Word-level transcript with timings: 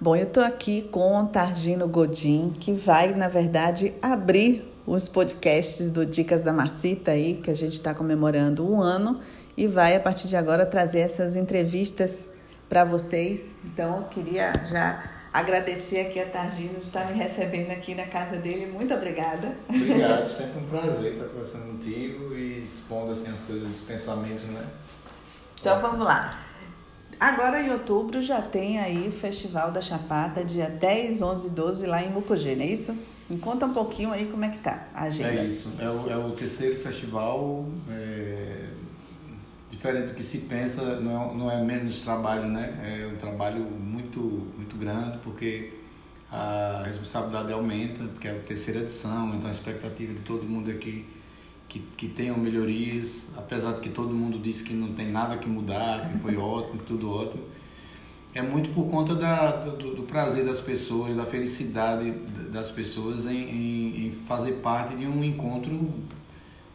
Bom, 0.00 0.14
eu 0.14 0.28
estou 0.28 0.44
aqui 0.44 0.82
com 0.92 1.20
o 1.20 1.26
Targino 1.26 1.88
Godin, 1.88 2.50
que 2.50 2.72
vai, 2.72 3.14
na 3.14 3.26
verdade, 3.26 3.92
abrir 4.00 4.72
os 4.86 5.08
podcasts 5.08 5.90
do 5.90 6.06
Dicas 6.06 6.40
da 6.40 6.52
Macita 6.52 7.10
aí, 7.10 7.40
que 7.42 7.50
a 7.50 7.54
gente 7.54 7.72
está 7.72 7.92
comemorando 7.92 8.64
um 8.64 8.80
ano, 8.80 9.20
e 9.56 9.66
vai, 9.66 9.96
a 9.96 10.00
partir 10.00 10.28
de 10.28 10.36
agora, 10.36 10.64
trazer 10.64 11.00
essas 11.00 11.34
entrevistas 11.34 12.20
para 12.68 12.84
vocês. 12.84 13.46
Então, 13.64 13.96
eu 13.96 14.02
queria 14.04 14.52
já 14.66 15.02
agradecer 15.32 16.02
aqui 16.02 16.20
a 16.20 16.26
Targino 16.26 16.78
de 16.78 16.86
estar 16.86 17.04
me 17.06 17.18
recebendo 17.18 17.72
aqui 17.72 17.96
na 17.96 18.06
casa 18.06 18.36
dele. 18.36 18.66
Muito 18.66 18.94
obrigada. 18.94 19.56
Obrigado, 19.68 20.28
sempre 20.28 20.60
um 20.60 20.66
prazer 20.68 21.14
estar 21.14 21.24
conversando 21.24 21.72
contigo 21.72 22.36
e 22.36 22.62
expondo 22.62 23.10
assim, 23.10 23.32
as 23.32 23.42
coisas, 23.42 23.68
os 23.68 23.80
pensamentos, 23.80 24.44
né? 24.44 24.64
Então, 25.60 25.80
vamos 25.80 26.06
lá. 26.06 26.47
Agora 27.18 27.60
em 27.60 27.70
outubro 27.72 28.22
já 28.22 28.40
tem 28.40 28.78
aí 28.78 29.08
o 29.08 29.12
Festival 29.12 29.72
da 29.72 29.80
Chapata, 29.80 30.44
dia 30.44 30.68
10, 30.68 31.20
11 31.20 31.46
e 31.48 31.50
12 31.50 31.86
lá 31.86 32.02
em 32.02 32.10
Mucugê, 32.10 32.54
não 32.54 32.62
é 32.62 32.66
isso? 32.66 32.96
Me 33.28 33.38
conta 33.38 33.66
um 33.66 33.74
pouquinho 33.74 34.12
aí 34.12 34.26
como 34.26 34.44
é 34.44 34.48
que 34.48 34.58
tá 34.58 34.88
a 34.94 35.04
agenda. 35.04 35.40
É 35.40 35.44
isso, 35.44 35.72
é 35.78 35.90
o, 35.90 36.10
é 36.10 36.16
o 36.16 36.30
terceiro 36.30 36.80
festival, 36.80 37.66
é, 37.90 38.68
diferente 39.70 40.08
do 40.08 40.14
que 40.14 40.22
se 40.22 40.38
pensa, 40.38 41.00
não 41.00 41.30
é, 41.30 41.34
não 41.34 41.50
é 41.50 41.62
menos 41.62 42.00
trabalho, 42.00 42.48
né? 42.48 43.02
É 43.02 43.06
um 43.12 43.16
trabalho 43.16 43.62
muito, 43.64 44.20
muito 44.56 44.76
grande, 44.76 45.18
porque 45.18 45.72
a 46.30 46.82
responsabilidade 46.86 47.52
aumenta, 47.52 48.04
porque 48.04 48.28
é 48.28 48.30
a 48.30 48.38
terceira 48.40 48.80
edição, 48.80 49.34
então 49.34 49.48
a 49.48 49.52
expectativa 49.52 50.14
de 50.14 50.20
todo 50.20 50.44
mundo 50.44 50.70
aqui 50.70 51.04
que, 51.68 51.80
que 51.96 52.08
tenham 52.08 52.36
melhorias, 52.38 53.30
apesar 53.36 53.74
de 53.74 53.80
que 53.80 53.90
todo 53.90 54.14
mundo 54.14 54.38
disse 54.38 54.64
que 54.64 54.72
não 54.72 54.94
tem 54.94 55.10
nada 55.10 55.36
que 55.36 55.48
mudar, 55.48 56.10
que 56.10 56.18
foi 56.18 56.34
ótimo, 56.38 56.78
que 56.78 56.86
tudo 56.86 57.10
ótimo. 57.10 57.42
É 58.34 58.42
muito 58.42 58.70
por 58.70 58.88
conta 58.90 59.14
da, 59.14 59.52
do, 59.52 59.96
do 59.96 60.02
prazer 60.02 60.44
das 60.44 60.60
pessoas, 60.60 61.16
da 61.16 61.24
felicidade 61.26 62.10
das 62.52 62.70
pessoas 62.70 63.26
em, 63.26 63.36
em, 63.36 64.06
em 64.06 64.10
fazer 64.26 64.52
parte 64.54 64.96
de 64.96 65.06
um 65.06 65.22
encontro 65.24 65.92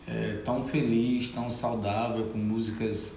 é, 0.07 0.41
tão 0.43 0.67
feliz, 0.67 1.29
tão 1.29 1.51
saudável, 1.51 2.25
com 2.25 2.37
músicas 2.37 3.15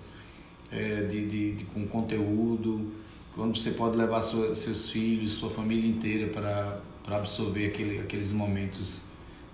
é, 0.70 1.02
de, 1.02 1.26
de, 1.28 1.52
de, 1.56 1.64
com 1.66 1.86
conteúdo, 1.86 2.92
quando 3.34 3.56
você 3.56 3.72
pode 3.72 3.96
levar 3.96 4.22
sua, 4.22 4.54
seus 4.54 4.90
filhos, 4.90 5.32
sua 5.32 5.50
família 5.50 5.88
inteira 5.88 6.28
para 6.32 6.80
absorver 7.16 7.66
aquele, 7.66 7.98
aqueles 7.98 8.32
momentos 8.32 9.05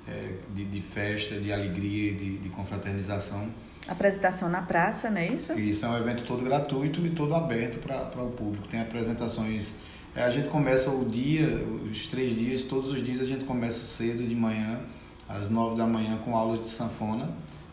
é, 0.07 0.35
de, 0.55 0.65
de, 0.65 0.81
festa, 0.81 1.37
de 1.37 1.53
alegria 1.53 2.13
de, 2.13 2.39
de, 2.39 2.49
confraternização. 2.49 3.49
Apresentação 3.89 4.49
na 4.49 4.63
praça, 4.63 5.11
não 5.11 5.19
é 5.19 5.29
isso? 5.29 5.59
Isso, 5.59 5.85
é 5.85 5.89
um 5.89 5.97
evento 5.97 6.25
todo 6.25 6.45
gratuito 6.45 7.05
e 7.05 7.11
todo 7.11 7.35
aberto 7.35 7.79
para 7.81 8.23
o 8.23 8.31
público. 8.31 8.69
Tem 8.69 8.81
apresentações. 8.81 9.75
É, 10.15 10.23
a 10.23 10.31
gente 10.31 10.49
começa 10.49 10.91
o 10.91 11.09
dia, 11.09 11.47
os 11.91 12.07
três 12.07 12.37
dias, 12.37 12.65
todos 12.65 12.93
os 12.93 13.05
dias 13.05 13.21
a 13.21 13.25
gente 13.25 13.45
começa 13.45 13.85
cedo 13.85 14.27
de 14.27 14.35
manhã, 14.35 14.81
às 15.29 15.49
nove 15.51 15.77
da 15.77 15.87
manhã, 15.87 16.19
com 16.25 16.37
aulas 16.37 16.61
de 16.61 16.69
sanfona 16.69 17.31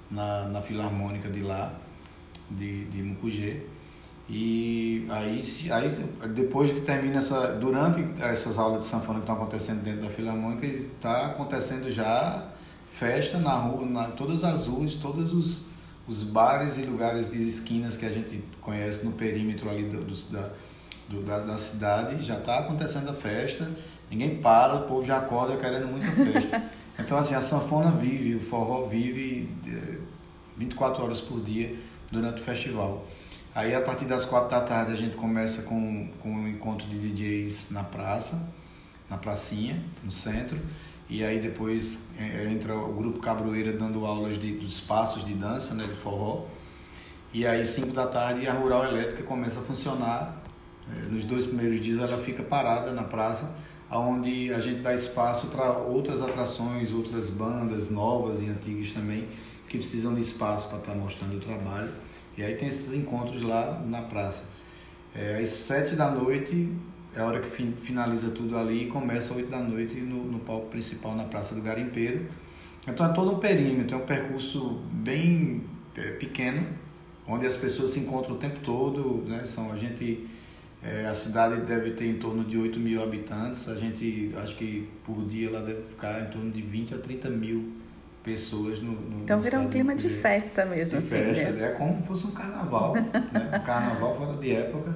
na, 0.10 0.46
na 0.46 0.62
Filarmônica 0.62 1.30
de 1.30 1.42
lá, 1.42 1.74
de, 2.50 2.86
de 2.86 3.04
Mucugê. 3.04 3.66
E 4.32 5.08
aí, 5.10 5.44
aí, 5.72 6.30
depois 6.30 6.72
que 6.72 6.82
termina 6.82 7.18
essa, 7.18 7.54
durante 7.54 8.06
essas 8.22 8.60
aulas 8.60 8.82
de 8.82 8.86
sanfona 8.86 9.16
que 9.16 9.24
estão 9.24 9.36
acontecendo 9.36 9.82
dentro 9.82 10.02
da 10.02 10.10
Filarmônica, 10.10 10.68
está 10.68 11.26
acontecendo 11.26 11.92
já 11.92 12.48
festa 12.94 13.40
na 13.40 13.54
rua, 13.54 13.88
na 13.88 14.04
todas 14.10 14.44
as 14.44 14.68
ruas, 14.68 14.94
todos 14.96 15.34
os, 15.34 15.66
os 16.08 16.22
bares 16.22 16.78
e 16.78 16.82
lugares 16.82 17.32
de 17.32 17.42
esquinas 17.42 17.98
que 17.98 18.06
a 18.06 18.10
gente 18.10 18.44
conhece 18.62 19.04
no 19.04 19.14
perímetro 19.14 19.68
ali 19.68 19.86
do, 19.86 20.04
do 20.04 20.32
da, 20.32 20.50
do, 21.08 21.24
da, 21.24 21.40
da 21.40 21.58
cidade, 21.58 22.24
já 22.24 22.38
está 22.38 22.60
acontecendo 22.60 23.10
a 23.10 23.14
festa, 23.14 23.68
ninguém 24.12 24.38
para, 24.42 24.76
o 24.76 24.88
povo 24.88 25.04
já 25.06 25.18
acorda 25.18 25.58
querendo 25.58 25.88
muita 25.88 26.12
festa. 26.12 26.70
Então, 27.00 27.18
assim, 27.18 27.34
a 27.34 27.42
sanfona 27.42 27.92
vive, 27.92 28.36
o 28.36 28.42
forró 28.42 28.88
vive 28.88 29.50
24 30.58 31.02
horas 31.02 31.22
por 31.22 31.40
dia 31.40 31.78
durante 32.12 32.42
o 32.42 32.44
festival. 32.44 33.06
Aí 33.54 33.74
a 33.74 33.82
partir 33.82 34.06
das 34.06 34.26
quatro 34.26 34.50
da 34.50 34.62
tarde 34.62 34.94
a 34.94 34.96
gente 34.96 35.18
começa 35.18 35.64
com, 35.64 36.08
com 36.22 36.30
um 36.30 36.48
encontro 36.48 36.88
de 36.88 37.00
DJs 37.00 37.72
na 37.72 37.84
praça, 37.84 38.48
na 39.10 39.18
pracinha, 39.18 39.84
no 40.04 40.12
centro. 40.12 40.60
E 41.10 41.24
aí 41.24 41.40
depois 41.40 42.04
é, 42.20 42.48
entra 42.52 42.78
o 42.78 42.94
grupo 42.94 43.20
Cabroeira 43.20 43.74
dando 43.74 44.06
aulas 44.06 44.40
de, 44.40 44.52
dos 44.54 44.80
passos 44.80 45.26
de 45.26 45.34
dança, 45.34 45.74
né, 45.74 45.86
de 45.86 45.96
forró. 45.96 46.46
E 47.34 47.46
aí 47.46 47.66
cinco 47.66 47.92
da 47.92 48.06
tarde 48.06 48.48
a 48.48 48.54
Rural 48.54 48.86
Elétrica 48.86 49.24
começa 49.24 49.60
a 49.60 49.64
funcionar. 49.64 50.44
É, 50.92 51.10
nos 51.10 51.24
dois 51.24 51.48
primeiros 51.48 51.82
dias 51.82 52.00
ela 52.00 52.24
fica 52.24 52.44
parada 52.44 52.92
na 52.92 53.04
praça, 53.04 53.56
onde 53.92 54.54
a 54.54 54.60
gente 54.60 54.82
dá 54.82 54.94
espaço 54.94 55.48
para 55.48 55.72
outras 55.72 56.22
atrações, 56.22 56.92
outras 56.92 57.32
bandas 57.32 57.90
novas 57.90 58.42
e 58.44 58.46
antigas 58.50 58.92
também, 58.92 59.28
que 59.68 59.80
precisam 59.80 60.14
de 60.14 60.22
espaço 60.22 60.70
para 60.70 60.78
estar 60.78 60.92
tá 60.92 60.98
mostrando 60.98 61.38
o 61.38 61.40
trabalho. 61.40 61.90
E 62.40 62.44
aí 62.44 62.56
tem 62.56 62.70
esses 62.70 62.94
encontros 62.94 63.42
lá 63.42 63.84
na 63.86 64.02
praça. 64.04 64.46
É, 65.14 65.42
às 65.44 65.50
sete 65.50 65.94
da 65.94 66.10
noite 66.10 66.72
é 67.14 67.20
a 67.20 67.26
hora 67.26 67.42
que 67.42 67.50
finaliza 67.82 68.32
tudo 68.32 68.58
ali 68.58 68.86
e 68.86 68.88
começa 68.88 69.34
às 69.34 69.36
oito 69.36 69.52
da 69.52 69.60
noite 69.60 70.00
no, 70.00 70.24
no 70.24 70.40
palco 70.40 70.68
principal 70.68 71.18
na 71.18 71.26
Praça 71.26 71.54
do 71.54 71.62
Garimpeiro. 71.62 72.28
Então 72.88 73.06
é 73.06 73.10
todo 73.10 73.36
um 73.36 73.40
perímetro, 73.40 73.94
é 73.94 73.98
um 73.98 74.06
percurso 74.06 74.80
bem 74.90 75.66
é, 75.98 76.12
pequeno, 76.12 76.66
onde 77.28 77.46
as 77.46 77.58
pessoas 77.58 77.92
se 77.92 78.00
encontram 78.00 78.36
o 78.36 78.38
tempo 78.38 78.62
todo. 78.62 79.22
Né? 79.28 79.44
São, 79.44 79.74
a 79.74 79.76
gente, 79.76 80.26
é, 80.82 81.08
a 81.08 81.14
cidade 81.14 81.60
deve 81.64 81.92
ter 81.92 82.06
em 82.06 82.20
torno 82.20 82.46
de 82.46 82.58
8 82.58 82.80
mil 82.80 83.04
habitantes, 83.04 83.68
a 83.68 83.76
gente 83.76 84.32
acho 84.38 84.56
que 84.56 84.88
por 85.04 85.26
dia 85.26 85.50
ela 85.50 85.62
deve 85.62 85.82
ficar 85.82 86.22
em 86.22 86.32
torno 86.32 86.52
de 86.52 86.62
20 86.62 86.96
a 86.96 87.00
30 87.00 87.30
mil 87.32 87.79
pessoas 88.24 88.80
no, 88.82 88.92
no 88.92 89.24
Então 89.24 89.40
vira 89.40 89.60
um 89.60 89.70
clima 89.70 89.96
de 89.96 90.10
festa 90.10 90.66
mesmo, 90.66 91.00
de 91.00 91.06
assim. 91.06 91.34
Festa, 91.34 91.52
né? 91.52 91.68
É 91.68 91.72
como 91.72 92.02
se 92.02 92.08
fosse 92.08 92.28
um 92.28 92.32
carnaval, 92.32 92.94
né? 92.94 93.06
Um 93.56 93.66
carnaval 93.66 94.18
fora 94.18 94.38
de 94.38 94.56
época. 94.56 94.96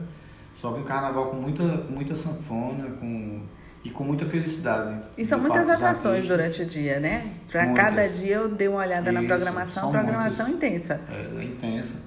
Só 0.56 0.72
que 0.73 0.81
um 0.81 0.84
carnaval 0.84 1.28
com 1.28 1.38
muita, 1.38 1.63
com 1.63 1.94
muita 1.94 2.16
sanfona, 2.16 2.91
com 3.00 3.41
e 3.83 3.89
com 3.89 4.03
muita 4.03 4.25
felicidade. 4.25 5.03
E 5.17 5.25
são 5.25 5.38
muitas 5.39 5.67
atrações 5.67 6.25
durante 6.25 6.62
o 6.62 6.66
dia, 6.66 7.00
né? 7.00 7.33
Para 7.51 7.73
cada 7.73 8.07
dia 8.07 8.35
eu 8.35 8.50
dei 8.50 8.67
uma 8.67 8.79
olhada 8.79 9.12
Isso, 9.12 9.22
na 9.22 9.28
programação, 9.28 9.91
programação 9.91 10.47
muitas, 10.47 10.69
intensa. 10.69 11.01
É, 11.09 11.41
é, 11.41 11.44
intensa. 11.44 12.01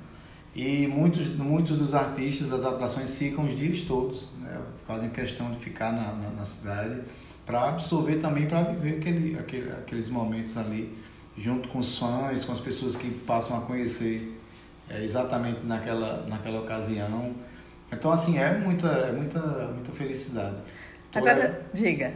E 0.54 0.86
muitos, 0.86 1.28
muitos 1.36 1.76
dos 1.76 1.94
artistas, 1.94 2.50
as 2.50 2.64
atrações 2.64 3.16
ficam 3.18 3.44
os 3.44 3.54
dias 3.54 3.82
todos, 3.82 4.32
né? 4.40 4.58
fazem 4.86 5.10
questão 5.10 5.50
de 5.50 5.58
ficar 5.58 5.92
na, 5.92 6.14
na, 6.14 6.30
na 6.30 6.46
cidade 6.46 7.02
para 7.46 7.68
absorver 7.68 8.16
também, 8.16 8.46
para 8.46 8.62
viver 8.62 8.98
aquele, 8.98 9.38
aquele, 9.38 9.70
aqueles 9.70 10.08
momentos 10.08 10.56
ali 10.56 10.98
junto 11.38 11.68
com 11.68 11.78
os 11.78 11.96
fãs, 11.96 12.44
com 12.44 12.52
as 12.52 12.60
pessoas 12.60 12.96
que 12.96 13.08
passam 13.08 13.56
a 13.56 13.60
conhecer 13.60 14.36
é, 14.90 15.04
exatamente 15.04 15.64
naquela, 15.64 16.26
naquela 16.26 16.60
ocasião. 16.60 17.34
Então, 17.92 18.10
assim, 18.10 18.36
é 18.38 18.58
muita, 18.58 18.88
é 18.88 19.12
muita, 19.12 19.40
muita 19.68 19.92
felicidade. 19.92 20.56
Agora, 21.14 21.62
diga. 21.72 22.14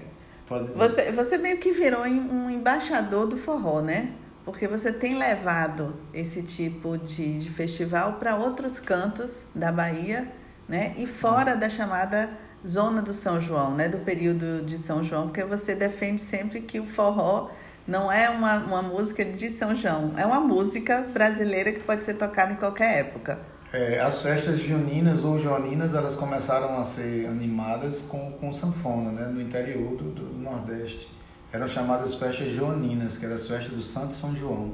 Você, 0.74 1.12
você 1.12 1.38
meio 1.38 1.58
que 1.58 1.70
virou 1.70 2.02
um 2.02 2.50
embaixador 2.50 3.26
do 3.26 3.36
forró, 3.36 3.80
né? 3.80 4.10
Porque 4.44 4.66
você 4.66 4.92
tem 4.92 5.16
levado 5.16 5.94
esse 6.12 6.42
tipo 6.42 6.98
de, 6.98 7.38
de 7.38 7.50
festival 7.50 8.14
para 8.14 8.34
outros 8.34 8.80
cantos 8.80 9.44
da 9.54 9.70
Bahia, 9.70 10.26
né? 10.68 10.94
E 10.98 11.06
fora 11.06 11.56
da 11.56 11.68
chamada 11.68 12.30
zona 12.66 13.02
do 13.02 13.12
São 13.12 13.40
João, 13.40 13.74
né? 13.74 13.88
Do 13.88 13.98
período 13.98 14.62
de 14.64 14.76
São 14.78 15.02
João, 15.02 15.28
porque 15.28 15.44
você 15.44 15.74
defende 15.74 16.20
sempre 16.20 16.60
que 16.60 16.78
o 16.78 16.86
forró 16.86 17.50
não 17.86 18.10
é 18.10 18.30
uma, 18.30 18.56
uma 18.56 18.82
música 18.82 19.24
de 19.24 19.48
São 19.48 19.74
João, 19.74 20.12
é 20.16 20.24
uma 20.24 20.40
música 20.40 21.00
brasileira 21.12 21.72
que 21.72 21.80
pode 21.80 22.04
ser 22.04 22.14
tocada 22.14 22.52
em 22.52 22.56
qualquer 22.56 22.98
época. 23.00 23.38
É, 23.72 24.00
as 24.00 24.22
festas 24.22 24.58
juninas 24.58 25.24
ou 25.24 25.38
joaninas, 25.38 25.94
elas 25.94 26.16
começaram 26.16 26.76
a 26.76 26.84
ser 26.84 27.26
animadas 27.26 28.02
com, 28.02 28.32
com 28.32 28.52
sanfona, 28.52 29.12
né, 29.12 29.26
no 29.26 29.40
interior 29.40 29.96
do, 29.96 30.10
do 30.10 30.38
Nordeste. 30.38 31.08
Eram 31.52 31.68
chamadas 31.68 32.14
festas 32.14 32.52
joaninas, 32.52 33.16
que 33.16 33.24
eram 33.24 33.36
as 33.36 33.46
festas 33.46 33.72
do 33.72 33.82
Santo 33.82 34.14
São 34.14 34.34
João. 34.34 34.72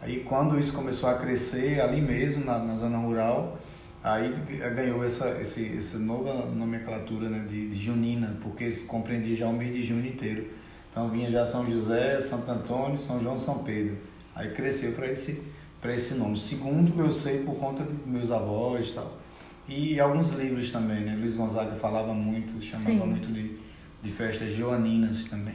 Aí 0.00 0.20
quando 0.20 0.58
isso 0.58 0.72
começou 0.72 1.08
a 1.08 1.14
crescer, 1.14 1.80
ali 1.80 2.00
mesmo, 2.00 2.44
na, 2.44 2.58
na 2.58 2.76
zona 2.76 2.98
rural, 2.98 3.58
aí 4.04 4.32
ganhou 4.76 5.04
essa, 5.04 5.40
esse, 5.40 5.78
essa 5.78 5.98
nova 5.98 6.46
nomenclatura 6.46 7.28
né, 7.28 7.46
de, 7.48 7.70
de 7.70 7.78
junina, 7.78 8.36
porque 8.42 8.70
compreendia 8.86 9.34
já 9.34 9.48
o 9.48 9.52
mês 9.52 9.74
de 9.74 9.84
junho 9.84 10.06
inteiro. 10.06 10.46
Então 10.90 11.08
vinha 11.08 11.28
já 11.30 11.44
São 11.44 11.68
José, 11.68 12.20
Santo 12.20 12.48
Antônio, 12.50 12.98
São 12.98 13.20
João, 13.20 13.38
São 13.38 13.64
Pedro. 13.64 13.96
Aí 14.34 14.52
cresceu 14.52 14.92
para 14.92 15.10
esse, 15.10 15.42
esse 15.82 16.14
nome. 16.14 16.38
Segundo, 16.38 17.00
eu 17.00 17.12
sei 17.12 17.42
por 17.44 17.56
conta 17.56 17.82
dos 17.82 18.06
meus 18.06 18.30
avós 18.30 18.90
e 18.90 18.92
tal. 18.92 19.24
E 19.66 19.98
alguns 19.98 20.32
livros 20.32 20.70
também, 20.70 21.00
né? 21.00 21.16
Luiz 21.18 21.36
Gonzaga 21.36 21.74
falava 21.76 22.12
muito, 22.12 22.62
chamava 22.62 22.90
Sim. 22.90 22.96
muito 22.98 23.32
de, 23.32 23.56
de 24.02 24.12
festas 24.12 24.54
joaninas 24.54 25.24
também. 25.24 25.54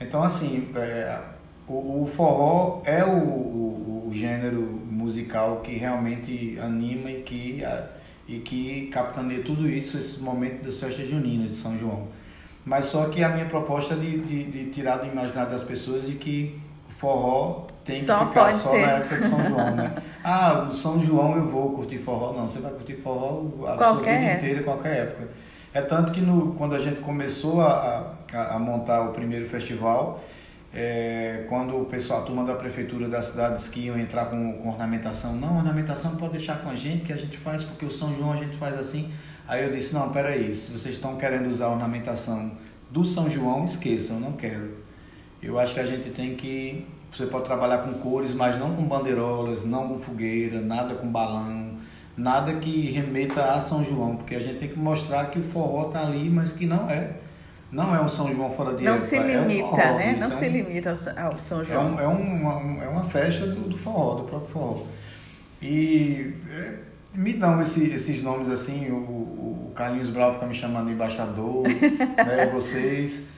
Então, 0.00 0.22
assim, 0.22 0.70
é, 0.76 1.20
o, 1.66 2.04
o, 2.04 2.06
forró 2.06 2.82
é 2.84 3.04
o, 3.04 3.18
o, 3.18 4.08
o, 4.08 4.14
gênero 4.14 4.79
musical 5.10 5.60
que 5.62 5.76
realmente 5.76 6.56
anima 6.60 7.10
e 7.10 7.22
que, 7.22 7.62
e 8.28 8.38
que 8.38 8.86
capitaneia 8.92 9.42
tudo 9.42 9.68
isso, 9.68 9.98
esse 9.98 10.20
momento 10.20 10.64
das 10.64 10.78
festas 10.78 11.08
juninas 11.08 11.50
de 11.50 11.56
São 11.56 11.76
João. 11.76 12.06
Mas 12.64 12.86
só 12.86 13.08
que 13.08 13.22
a 13.24 13.28
minha 13.30 13.46
proposta 13.46 13.94
é 13.94 13.96
de, 13.96 14.20
de, 14.20 14.44
de 14.44 14.70
tirar 14.70 14.98
do 14.98 15.06
imaginário 15.06 15.50
das 15.50 15.64
pessoas 15.64 16.06
de 16.06 16.14
que 16.14 16.60
o 16.88 16.92
forró 16.92 17.66
tem 17.84 18.00
só 18.00 18.20
que 18.20 18.26
ficar 18.26 18.52
só 18.52 18.70
ser. 18.70 18.86
na 18.86 18.92
época 18.92 19.16
de 19.16 19.28
São 19.28 19.44
João, 19.44 19.70
né? 19.74 19.94
ah, 20.22 20.64
no 20.68 20.74
São 20.74 21.04
João 21.04 21.36
eu 21.36 21.48
vou 21.48 21.72
curtir 21.72 21.98
forró. 21.98 22.32
Não, 22.32 22.46
você 22.48 22.60
vai 22.60 22.70
curtir 22.72 22.94
forró 22.96 23.66
a 23.66 23.76
qualquer 23.76 24.12
sua 24.12 24.20
vida 24.20 24.32
inteira, 24.34 24.62
qualquer 24.62 24.96
época. 24.96 25.28
É 25.72 25.80
tanto 25.80 26.12
que 26.12 26.20
no, 26.20 26.54
quando 26.54 26.74
a 26.74 26.78
gente 26.78 27.00
começou 27.00 27.60
a, 27.60 28.14
a, 28.32 28.56
a 28.56 28.58
montar 28.58 29.08
o 29.08 29.12
primeiro 29.12 29.48
festival, 29.48 30.22
é, 30.72 31.46
quando 31.48 31.76
o 31.76 31.84
pessoal, 31.86 32.22
a 32.22 32.24
turma 32.24 32.44
da 32.44 32.54
prefeitura 32.54 33.08
das 33.08 33.26
cidades 33.26 33.68
que 33.68 33.80
iam 33.80 33.98
entrar 33.98 34.26
com, 34.26 34.52
com 34.54 34.68
ornamentação, 34.68 35.34
não, 35.34 35.56
ornamentação 35.56 36.16
pode 36.16 36.32
deixar 36.32 36.62
com 36.62 36.70
a 36.70 36.76
gente, 36.76 37.04
que 37.04 37.12
a 37.12 37.16
gente 37.16 37.36
faz 37.36 37.64
porque 37.64 37.84
o 37.84 37.90
São 37.90 38.16
João 38.16 38.32
a 38.32 38.36
gente 38.36 38.56
faz 38.56 38.78
assim. 38.78 39.10
Aí 39.48 39.64
eu 39.64 39.72
disse, 39.72 39.92
não, 39.92 40.10
peraí, 40.10 40.54
se 40.54 40.70
vocês 40.70 40.94
estão 40.94 41.16
querendo 41.16 41.48
usar 41.48 41.66
a 41.66 41.70
ornamentação 41.70 42.52
do 42.88 43.04
São 43.04 43.28
João, 43.28 43.64
esqueçam, 43.64 44.20
não 44.20 44.32
quero. 44.32 44.78
Eu 45.42 45.58
acho 45.58 45.74
que 45.74 45.80
a 45.80 45.86
gente 45.86 46.10
tem 46.10 46.36
que, 46.36 46.86
você 47.12 47.26
pode 47.26 47.46
trabalhar 47.46 47.78
com 47.78 47.94
cores, 47.94 48.32
mas 48.32 48.56
não 48.56 48.76
com 48.76 48.84
bandeirolas, 48.84 49.64
não 49.64 49.88
com 49.88 49.98
fogueira, 49.98 50.60
nada 50.60 50.94
com 50.94 51.08
balão, 51.08 51.78
nada 52.16 52.54
que 52.54 52.92
remeta 52.92 53.42
a 53.54 53.60
São 53.60 53.82
João, 53.82 54.16
porque 54.16 54.36
a 54.36 54.40
gente 54.40 54.60
tem 54.60 54.68
que 54.68 54.78
mostrar 54.78 55.26
que 55.30 55.40
o 55.40 55.42
forró 55.42 55.88
está 55.88 56.02
ali, 56.02 56.30
mas 56.30 56.52
que 56.52 56.66
não 56.66 56.88
é. 56.88 57.16
Não 57.72 57.94
é 57.94 58.00
um 58.00 58.08
São 58.08 58.34
João 58.34 58.50
fora 58.50 58.74
de 58.74 58.82
Não 58.82 58.94
época, 58.94 59.06
se 59.06 59.18
limita, 59.18 59.40
é 59.40 59.64
um 59.64 59.68
forró, 59.68 59.98
né? 59.98 60.16
Não 60.18 60.26
é 60.26 60.30
se 60.30 60.44
um, 60.44 60.52
limita 60.52 60.90
ao, 60.90 61.38
São 61.38 61.64
João. 61.64 61.80
É, 61.80 61.84
um, 61.86 62.00
é, 62.00 62.06
uma, 62.06 62.84
é 62.84 62.88
uma 62.88 63.04
festa 63.04 63.46
do, 63.46 63.68
do 63.68 63.78
forró, 63.78 64.14
do 64.16 64.24
próprio 64.24 64.50
forró. 64.52 64.86
E 65.62 66.34
é, 66.50 66.74
me 67.14 67.32
dão 67.34 67.60
esse, 67.62 67.92
esses 67.92 68.22
nomes 68.22 68.48
assim, 68.48 68.90
o, 68.90 68.96
o 68.96 69.72
Carlinhos 69.74 70.10
Bravo 70.10 70.34
fica 70.34 70.46
me 70.46 70.54
chamando 70.54 70.86
de 70.86 70.94
embaixador, 70.94 71.62
né, 71.68 72.46
vocês. 72.52 73.28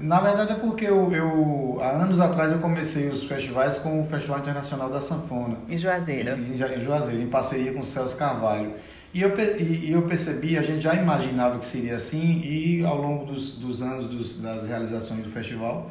Na 0.00 0.20
verdade 0.20 0.52
é 0.52 0.54
porque 0.54 0.86
eu, 0.86 1.12
eu, 1.12 1.78
há 1.80 1.90
anos 1.90 2.20
atrás 2.20 2.52
eu 2.52 2.58
comecei 2.58 3.08
os 3.08 3.24
festivais 3.24 3.78
com 3.78 4.02
o 4.02 4.06
Festival 4.06 4.38
Internacional 4.38 4.88
da 4.88 5.00
Sanfona. 5.00 5.56
Em 5.68 5.76
Juazeiro. 5.76 6.38
Em, 6.38 6.54
em 6.54 6.80
Juazeiro, 6.80 7.20
em 7.22 7.28
parceria 7.28 7.72
com 7.72 7.80
o 7.80 7.86
Celso 7.86 8.16
Carvalho. 8.16 8.72
E 9.14 9.20
eu, 9.20 9.30
e 9.60 9.92
eu 9.92 10.02
percebi, 10.02 10.56
a 10.56 10.62
gente 10.62 10.80
já 10.80 10.94
imaginava 10.94 11.58
que 11.58 11.66
seria 11.66 11.96
assim, 11.96 12.40
e 12.42 12.82
ao 12.82 12.96
longo 12.96 13.26
dos, 13.26 13.58
dos 13.58 13.82
anos 13.82 14.06
dos, 14.06 14.40
das 14.40 14.66
realizações 14.66 15.22
do 15.22 15.30
festival, 15.30 15.90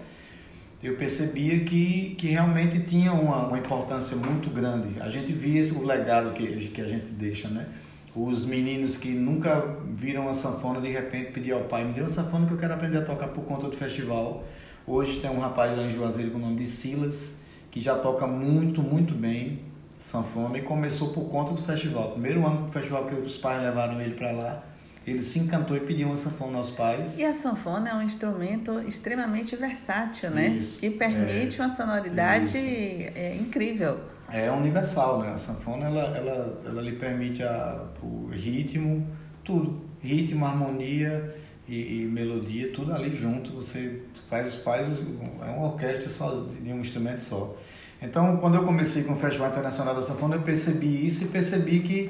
eu 0.82 0.96
percebia 0.96 1.60
que, 1.60 2.16
que 2.16 2.30
realmente 2.30 2.80
tinha 2.80 3.14
uma, 3.14 3.46
uma 3.46 3.60
importância 3.60 4.18
muito 4.18 4.50
grande. 4.50 5.00
A 5.00 5.10
gente 5.12 5.32
via 5.34 5.62
esse, 5.62 5.76
o 5.76 5.86
legado 5.86 6.34
que, 6.34 6.70
que 6.70 6.82
a 6.82 6.86
gente 6.86 7.06
deixa, 7.12 7.48
né? 7.48 7.68
Os 8.16 8.44
meninos 8.44 8.98
que 8.98 9.10
nunca 9.10 9.78
viram 9.88 10.28
a 10.28 10.34
sanfona, 10.34 10.82
de 10.82 10.90
repente 10.90 11.32
pediam 11.32 11.60
ao 11.60 11.66
pai, 11.66 11.86
me 11.86 11.94
dê 11.94 12.02
uma 12.02 12.10
sanfona 12.10 12.48
que 12.48 12.54
eu 12.54 12.58
quero 12.58 12.74
aprender 12.74 12.98
a 12.98 13.06
tocar 13.06 13.28
por 13.28 13.44
conta 13.44 13.68
do 13.68 13.78
festival. 13.78 14.44
Hoje 14.88 15.20
tem 15.20 15.30
um 15.30 15.40
rapaz 15.40 15.78
lá 15.78 15.84
em 15.84 15.94
Juazeiro 15.94 16.32
com 16.32 16.40
o 16.40 16.42
nome 16.42 16.58
de 16.58 16.66
Silas, 16.66 17.36
que 17.70 17.80
já 17.80 17.96
toca 17.96 18.26
muito, 18.26 18.82
muito 18.82 19.14
bem 19.14 19.60
sanfona 20.02 20.58
e 20.58 20.64
começou 20.64 21.10
por 21.10 21.30
conta 21.30 21.54
do 21.54 21.62
festival. 21.62 22.12
Primeiro 22.12 22.46
ano 22.46 22.66
do 22.66 22.72
festival 22.72 23.06
que 23.06 23.16
os 23.16 23.38
pais 23.38 23.62
levaram 23.62 24.02
ele 24.02 24.16
para 24.16 24.32
lá, 24.32 24.64
ele 25.06 25.22
se 25.22 25.40
encantou 25.40 25.78
e 25.78 25.80
pediu 25.80 26.08
uma 26.08 26.18
sanfona 26.18 26.58
aos 26.58 26.72
pais. 26.72 27.18
E 27.18 27.24
a 27.24 27.34
sanfona 27.34 27.90
é 27.90 27.94
um 27.94 28.02
instrumento 28.02 28.80
extremamente 28.82 29.56
versátil, 29.56 30.32
né? 30.32 30.50
Isso, 30.50 30.80
que 30.80 30.90
permite 30.90 31.60
é, 31.60 31.64
uma 31.64 31.70
sonoridade 31.70 32.58
é, 32.58 33.38
incrível. 33.40 34.00
É 34.30 34.52
universal, 34.52 35.22
né? 35.22 35.32
A 35.34 35.38
sanfona 35.38 35.86
ela, 35.86 36.18
ela, 36.18 36.62
ela 36.66 36.82
lhe 36.82 36.94
permite 36.94 37.44
a, 37.44 37.84
o 38.02 38.28
ritmo, 38.32 39.08
tudo, 39.44 39.82
ritmo, 40.02 40.46
harmonia 40.46 41.36
e, 41.68 42.02
e, 42.02 42.06
melodia, 42.06 42.72
tudo 42.72 42.94
ali 42.94 43.16
junto. 43.16 43.52
Você 43.54 44.04
faz 44.30 44.56
faz 44.56 44.88
é 44.88 45.50
uma 45.50 45.68
orquestra 45.68 46.10
só 46.10 46.46
de 46.62 46.72
um 46.72 46.82
instrumento 46.82 47.22
só. 47.22 47.56
Então, 48.02 48.38
quando 48.38 48.56
eu 48.56 48.64
comecei 48.64 49.04
com 49.04 49.14
o 49.14 49.18
Festival 49.18 49.50
Internacional 49.50 49.94
da 49.94 50.02
Sanfona, 50.02 50.36
eu 50.36 50.42
percebi 50.42 51.06
isso 51.06 51.26
e 51.26 51.28
percebi 51.28 51.80
que 51.82 52.10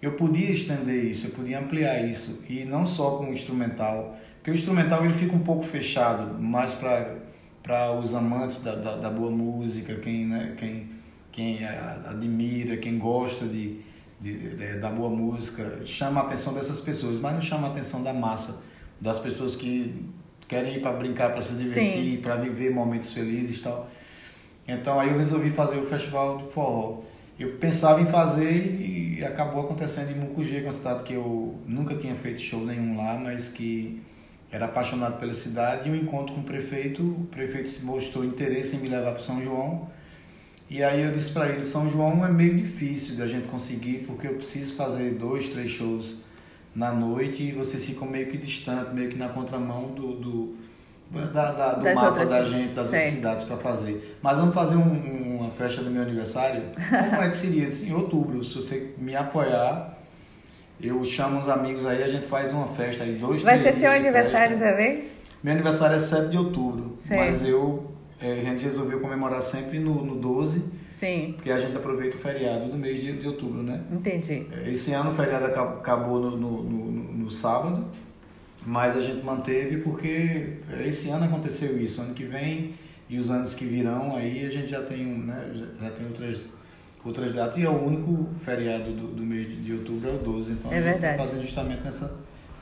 eu 0.00 0.12
podia 0.12 0.50
estender 0.50 1.04
isso, 1.04 1.26
eu 1.26 1.30
podia 1.32 1.58
ampliar 1.58 2.02
isso 2.02 2.42
e 2.48 2.64
não 2.64 2.86
só 2.86 3.12
com 3.18 3.30
o 3.30 3.32
instrumental, 3.32 4.16
porque 4.36 4.50
o 4.50 4.54
instrumental 4.54 5.04
ele 5.04 5.14
fica 5.14 5.34
um 5.34 5.40
pouco 5.40 5.64
fechado, 5.64 6.40
mais 6.40 6.72
para 6.72 7.92
os 7.92 8.14
amantes 8.14 8.62
da, 8.62 8.74
da, 8.74 8.96
da, 8.96 9.10
boa 9.10 9.30
música, 9.30 9.96
quem 9.96 10.26
né, 10.26 10.54
quem 10.56 10.96
quem 11.32 11.66
admira, 11.66 12.78
quem 12.78 12.98
gosta 12.98 13.44
de, 13.44 13.80
de, 14.18 14.56
de, 14.56 14.78
da 14.78 14.88
boa 14.88 15.10
música, 15.10 15.82
chama 15.84 16.22
a 16.22 16.24
atenção 16.24 16.54
dessas 16.54 16.80
pessoas, 16.80 17.20
mas 17.20 17.34
não 17.34 17.42
chama 17.42 17.68
a 17.68 17.70
atenção 17.72 18.02
da 18.02 18.14
massa, 18.14 18.62
das 18.98 19.18
pessoas 19.18 19.54
que 19.54 20.02
querem 20.48 20.76
ir 20.76 20.80
para 20.80 20.92
brincar, 20.92 21.32
para 21.32 21.42
se 21.42 21.52
divertir, 21.52 22.22
para 22.22 22.36
viver 22.36 22.72
momentos 22.72 23.12
felizes 23.12 23.58
e 23.58 23.62
tal. 23.62 23.90
Então 24.66 24.98
aí 24.98 25.10
eu 25.10 25.18
resolvi 25.18 25.50
fazer 25.50 25.78
o 25.78 25.86
festival 25.86 26.38
do 26.38 26.50
forró. 26.50 27.02
Eu 27.38 27.52
pensava 27.58 28.00
em 28.00 28.06
fazer 28.06 28.80
e 28.80 29.24
acabou 29.24 29.64
acontecendo 29.64 30.10
em 30.10 30.14
Mucugê, 30.14 30.58
é 30.58 30.62
uma 30.62 30.72
cidade 30.72 31.04
que 31.04 31.12
eu 31.12 31.58
nunca 31.66 31.94
tinha 31.94 32.14
feito 32.14 32.40
show 32.40 32.64
nenhum 32.64 32.96
lá, 32.96 33.18
mas 33.18 33.48
que 33.48 34.02
era 34.50 34.64
apaixonado 34.64 35.18
pela 35.18 35.34
cidade. 35.34 35.88
E 35.88 35.92
um 35.92 35.96
encontro 35.96 36.34
com 36.34 36.40
o 36.40 36.44
prefeito, 36.44 37.02
o 37.02 37.26
prefeito 37.30 37.68
se 37.68 37.84
mostrou 37.84 38.24
interesse 38.24 38.76
em 38.76 38.80
me 38.80 38.88
levar 38.88 39.12
para 39.12 39.20
São 39.20 39.42
João. 39.42 39.88
E 40.68 40.82
aí 40.82 41.02
eu 41.02 41.12
disse 41.12 41.30
para 41.32 41.48
ele, 41.48 41.62
São 41.62 41.88
João 41.90 42.24
é 42.24 42.32
meio 42.32 42.56
difícil 42.56 43.16
da 43.16 43.28
gente 43.28 43.46
conseguir, 43.48 44.04
porque 44.06 44.26
eu 44.26 44.34
preciso 44.34 44.74
fazer 44.74 45.12
dois, 45.12 45.48
três 45.48 45.70
shows 45.70 46.16
na 46.74 46.92
noite 46.92 47.42
e 47.42 47.52
vocês 47.52 47.84
ficam 47.84 48.06
meio 48.08 48.26
que 48.30 48.36
distante, 48.36 48.92
meio 48.92 49.08
que 49.08 49.16
na 49.16 49.28
contramão 49.28 49.92
do, 49.92 50.14
do 50.16 50.56
da, 51.10 51.52
da, 51.52 51.72
do 51.74 51.84
das 51.84 51.94
mapa 51.94 52.08
outras, 52.08 52.30
da 52.30 52.44
gente, 52.44 52.74
das 52.74 52.86
outras 52.86 53.10
cidades 53.10 53.44
para 53.44 53.56
fazer. 53.56 54.18
Mas 54.22 54.36
vamos 54.36 54.54
fazer 54.54 54.76
um, 54.76 55.38
uma 55.40 55.50
festa 55.50 55.82
do 55.82 55.90
meu 55.90 56.02
aniversário? 56.02 56.62
Como 57.10 57.22
é 57.22 57.30
que 57.30 57.36
seria? 57.36 57.68
Assim, 57.68 57.90
em 57.90 57.94
outubro, 57.94 58.42
se 58.42 58.54
você 58.54 58.94
me 58.98 59.14
apoiar, 59.14 59.96
eu 60.80 61.02
chamo 61.04 61.38
uns 61.38 61.48
amigos 61.48 61.86
aí, 61.86 62.02
a 62.02 62.08
gente 62.08 62.26
faz 62.26 62.52
uma 62.52 62.68
festa 62.68 63.04
aí, 63.04 63.14
dois, 63.14 63.42
Vai 63.42 63.58
ser 63.58 63.72
seu 63.74 63.90
aniversário 63.90 64.58
também? 64.58 65.04
Meu 65.42 65.54
aniversário 65.54 65.96
é 65.96 66.00
7 66.00 66.30
de 66.30 66.38
outubro, 66.38 66.96
mas 67.08 67.46
eu, 67.46 67.92
é, 68.20 68.32
a 68.32 68.42
gente 68.42 68.64
resolveu 68.64 69.00
comemorar 69.00 69.40
sempre 69.42 69.78
no, 69.78 70.04
no 70.04 70.16
12, 70.16 70.64
Sim. 70.90 71.34
porque 71.36 71.50
a 71.50 71.58
gente 71.58 71.76
aproveita 71.76 72.16
o 72.16 72.20
feriado 72.20 72.68
do 72.68 72.76
mês 72.76 73.00
de, 73.00 73.12
de 73.12 73.28
outubro, 73.28 73.62
né? 73.62 73.80
Entendi. 73.92 74.46
É, 74.50 74.70
esse 74.70 74.92
ano 74.92 75.12
o 75.12 75.14
feriado 75.14 75.44
acabou 75.44 76.18
no, 76.18 76.36
no, 76.36 76.62
no, 76.62 77.12
no 77.12 77.30
sábado, 77.30 77.84
mas 78.66 78.96
a 78.96 79.00
gente 79.00 79.24
manteve 79.24 79.76
porque 79.76 80.54
esse 80.84 81.08
ano 81.08 81.24
aconteceu 81.24 81.80
isso, 81.80 82.02
ano 82.02 82.12
que 82.12 82.24
vem 82.24 82.74
e 83.08 83.16
os 83.16 83.30
anos 83.30 83.54
que 83.54 83.64
virão 83.64 84.16
aí 84.16 84.44
a 84.44 84.50
gente 84.50 84.68
já 84.68 84.82
tem, 84.82 85.04
né, 85.04 85.68
já 85.80 85.90
tem 85.90 86.04
outras, 86.04 86.40
outras 87.04 87.32
datas. 87.32 87.56
E 87.58 87.64
é 87.64 87.70
o 87.70 87.80
único 87.80 88.28
feriado 88.44 88.90
do, 88.90 89.06
do 89.06 89.22
mês 89.22 89.46
de, 89.46 89.62
de 89.62 89.72
outubro 89.72 90.10
é 90.10 90.12
o 90.12 90.18
12, 90.18 90.52
então 90.52 90.72
é 90.72 90.78
a 90.78 90.82
gente 90.82 90.96
está 90.96 91.14
fazendo 91.16 91.42
justamente 91.42 91.82
nessa, 91.84 92.12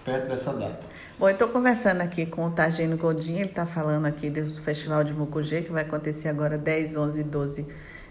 perto 0.04 0.28
dessa 0.28 0.52
data. 0.52 0.80
Bom, 1.18 1.28
eu 1.28 1.32
estou 1.32 1.48
conversando 1.48 2.02
aqui 2.02 2.26
com 2.26 2.48
o 2.48 2.50
Targino 2.50 2.98
Godinho, 2.98 3.38
ele 3.38 3.48
está 3.48 3.64
falando 3.64 4.04
aqui 4.04 4.28
do 4.28 4.44
Festival 4.60 5.02
de 5.04 5.14
Mucugê, 5.14 5.62
que 5.62 5.72
vai 5.72 5.84
acontecer 5.84 6.28
agora 6.28 6.58
10, 6.58 6.98
11 6.98 7.20
e 7.20 7.24
12 7.24 7.66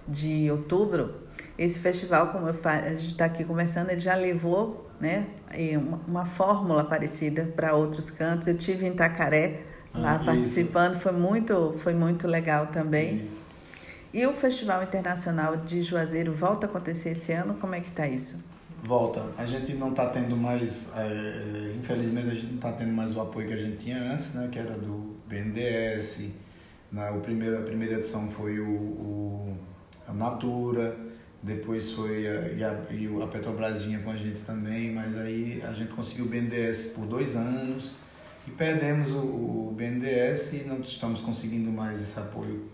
de 0.07 0.49
outubro. 0.49 1.13
Esse 1.57 1.79
festival, 1.79 2.27
como 2.27 2.47
eu 2.47 2.55
a 2.63 2.89
gente 2.89 3.07
está 3.07 3.25
aqui 3.25 3.43
conversando, 3.43 3.91
ele 3.91 3.99
já 3.99 4.15
levou 4.15 4.89
né, 4.99 5.27
uma, 5.77 6.01
uma 6.07 6.25
fórmula 6.25 6.83
parecida 6.83 7.45
para 7.55 7.75
outros 7.75 8.09
cantos. 8.09 8.47
Eu 8.47 8.57
tive 8.57 8.87
em 8.87 8.91
Itacaré 8.91 9.61
lá 9.93 10.15
ah, 10.15 10.19
participando, 10.19 10.99
foi 10.99 11.11
muito, 11.11 11.75
foi 11.77 11.93
muito 11.93 12.27
legal 12.27 12.67
também. 12.67 13.25
Isso. 13.25 13.43
E 14.13 14.25
o 14.25 14.33
Festival 14.33 14.83
Internacional 14.83 15.57
de 15.57 15.81
Juazeiro 15.81 16.33
volta 16.33 16.65
a 16.67 16.69
acontecer 16.69 17.09
esse 17.09 17.31
ano? 17.31 17.55
Como 17.55 17.75
é 17.75 17.79
que 17.79 17.89
está 17.89 18.07
isso? 18.07 18.43
Volta. 18.83 19.23
A 19.37 19.45
gente 19.45 19.73
não 19.73 19.89
está 19.89 20.07
tendo 20.07 20.35
mais, 20.35 20.91
é, 20.95 21.73
infelizmente 21.77 22.29
a 22.29 22.33
gente 22.33 22.47
não 22.47 22.55
está 22.55 22.71
tendo 22.73 22.91
mais 22.91 23.15
o 23.15 23.21
apoio 23.21 23.47
que 23.47 23.53
a 23.53 23.57
gente 23.57 23.77
tinha 23.77 24.13
antes, 24.13 24.33
né, 24.33 24.49
que 24.51 24.59
era 24.59 24.73
do 24.77 25.15
BNDES. 25.27 26.31
Na, 26.91 27.11
o 27.11 27.21
primeiro, 27.21 27.59
a 27.59 27.61
primeira 27.61 27.95
edição 27.95 28.29
foi 28.29 28.59
o, 28.59 28.69
o 28.69 29.57
a 30.07 30.13
Natura 30.13 30.95
depois 31.43 31.91
foi 31.91 32.25
a, 32.25 32.47
e, 32.53 32.63
a, 32.63 32.79
e 32.89 33.21
a 33.21 33.27
Petrobras 33.27 33.81
vinha 33.83 33.99
com 33.99 34.09
a 34.09 34.15
gente 34.15 34.39
também, 34.41 34.93
mas 34.93 35.17
aí 35.17 35.61
a 35.67 35.73
gente 35.73 35.91
conseguiu 35.91 36.25
o 36.25 36.29
BNDES 36.29 36.93
por 36.95 37.05
dois 37.05 37.35
anos 37.35 37.95
e 38.47 38.51
perdemos 38.51 39.11
o, 39.11 39.19
o 39.19 39.75
BNDES 39.75 40.53
e 40.53 40.57
não 40.63 40.79
estamos 40.79 41.19
conseguindo 41.19 41.69
mais 41.69 42.01
esse 42.01 42.17
apoio 42.17 42.69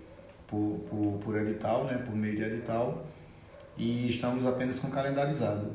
por, 0.45 0.79
por, 0.87 1.19
por 1.23 1.37
edital, 1.37 1.85
né, 1.85 1.97
por 1.97 2.15
meio 2.15 2.35
de 2.35 2.43
edital, 2.43 3.07
e 3.75 4.07
estamos 4.07 4.45
apenas 4.45 4.77
com 4.77 4.91
calendarizado. 4.91 5.71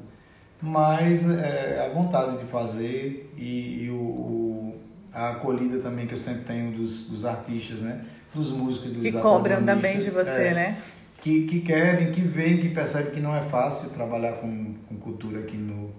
Mas 0.63 1.29
é, 1.29 1.85
a 1.85 1.93
vontade 1.93 2.39
de 2.39 2.45
fazer 2.47 3.33
e, 3.37 3.85
e 3.85 3.91
o, 3.91 3.97
o, 3.97 4.81
a 5.13 5.31
acolhida 5.31 5.81
também 5.81 6.07
que 6.07 6.15
eu 6.15 6.19
sempre 6.19 6.45
tenho 6.45 6.71
dos, 6.71 7.09
dos 7.09 7.25
artistas, 7.25 7.81
né, 7.81 8.05
dos 8.33 8.53
músicos, 8.53 8.97
dos 8.97 9.03
Que 9.03 9.13
cobram 9.13 9.65
também 9.65 9.99
de 9.99 10.11
você, 10.11 10.45
é, 10.45 10.55
né? 10.55 10.83
Que, 11.25 11.47
que 11.47 11.61
querem, 11.61 12.13
que 12.13 12.21
veem, 12.21 12.59
que 12.59 12.69
percebem 12.69 13.11
que 13.11 13.19
não 13.19 13.35
é 13.35 13.41
fácil 13.41 13.89
trabalhar 13.89 14.33
com, 14.33 14.75
com 14.87 14.97
cultura 14.97 15.41
aqui 15.41 15.57
no, 15.57 15.91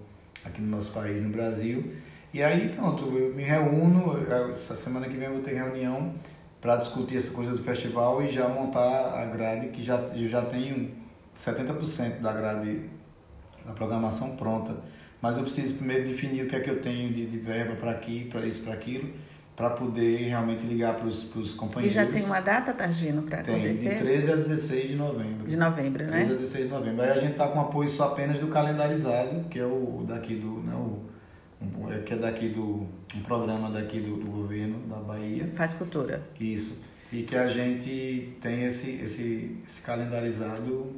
aqui 0.44 0.60
no 0.60 0.68
nosso 0.68 0.92
país, 0.92 1.20
no 1.20 1.30
Brasil. 1.30 1.94
E 2.32 2.44
aí, 2.44 2.68
pronto, 2.68 3.06
eu 3.06 3.34
me 3.34 3.42
reúno, 3.42 4.24
essa 4.52 4.76
semana 4.76 5.08
que 5.08 5.16
vem 5.16 5.26
eu 5.26 5.34
vou 5.34 5.42
ter 5.42 5.54
reunião 5.54 6.14
para 6.60 6.76
discutir 6.76 7.16
essa 7.16 7.34
coisa 7.34 7.50
do 7.50 7.64
festival 7.64 8.22
e 8.22 8.30
já 8.30 8.48
montar 8.48 9.20
a 9.20 9.24
grade, 9.24 9.70
que 9.70 9.82
já, 9.82 9.96
eu 10.14 10.28
já 10.28 10.42
tenho 10.42 10.92
70% 11.36 12.20
da 12.20 12.32
grade 12.32 12.82
da 13.66 13.72
programação 13.72 14.36
pronta. 14.36 14.76
Mas 15.20 15.36
eu 15.36 15.42
preciso 15.42 15.74
primeiro 15.74 16.06
definir 16.06 16.44
o 16.44 16.48
que 16.48 16.54
é 16.54 16.60
que 16.60 16.70
eu 16.70 16.80
tenho 16.80 17.12
de, 17.12 17.26
de 17.26 17.38
verba 17.38 17.74
para 17.74 17.90
aqui, 17.90 18.28
para 18.30 18.46
isso, 18.46 18.62
para 18.62 18.74
aquilo, 18.74 19.12
para 19.56 19.70
poder 19.70 20.18
realmente 20.28 20.66
ligar 20.66 20.96
para 20.96 21.08
os 21.08 21.54
companheiros. 21.54 21.96
E 21.96 22.04
já 22.04 22.04
tem 22.04 22.22
uma 22.24 22.40
data, 22.40 22.74
Targino, 22.74 23.22
para 23.22 23.40
acontecer? 23.40 23.88
Tem, 23.88 23.98
de 23.98 24.04
13 24.04 24.32
a 24.32 24.36
16 24.36 24.88
de 24.88 24.94
novembro. 24.96 25.48
De 25.48 25.56
novembro, 25.56 26.06
13 26.06 26.12
né? 26.12 26.18
13 26.26 26.32
a 26.32 26.36
16 26.36 26.64
de 26.66 26.70
novembro. 26.70 27.02
Aí 27.02 27.10
a 27.10 27.18
gente 27.18 27.32
está 27.32 27.48
com 27.48 27.60
apoio 27.60 27.88
só 27.88 28.08
apenas 28.08 28.38
do 28.38 28.48
calendarizado, 28.48 29.44
que 29.48 29.58
é 29.58 29.64
o 29.64 30.04
daqui 30.06 30.34
do... 30.34 30.60
Né, 30.60 30.74
o, 30.74 31.06
é 31.90 32.00
que 32.00 32.12
é 32.12 32.16
daqui 32.18 32.50
do 32.50 32.86
um 33.14 33.22
programa 33.22 33.70
daqui 33.70 34.00
do, 34.00 34.16
do 34.16 34.30
governo 34.30 34.78
da 34.88 34.96
Bahia. 34.96 35.50
Faz 35.54 35.72
cultura. 35.72 36.20
Isso. 36.38 36.84
E 37.10 37.22
que 37.22 37.34
a 37.34 37.48
gente 37.48 38.36
tem 38.42 38.64
esse, 38.64 38.90
esse, 38.96 39.58
esse 39.66 39.80
calendarizado, 39.80 40.96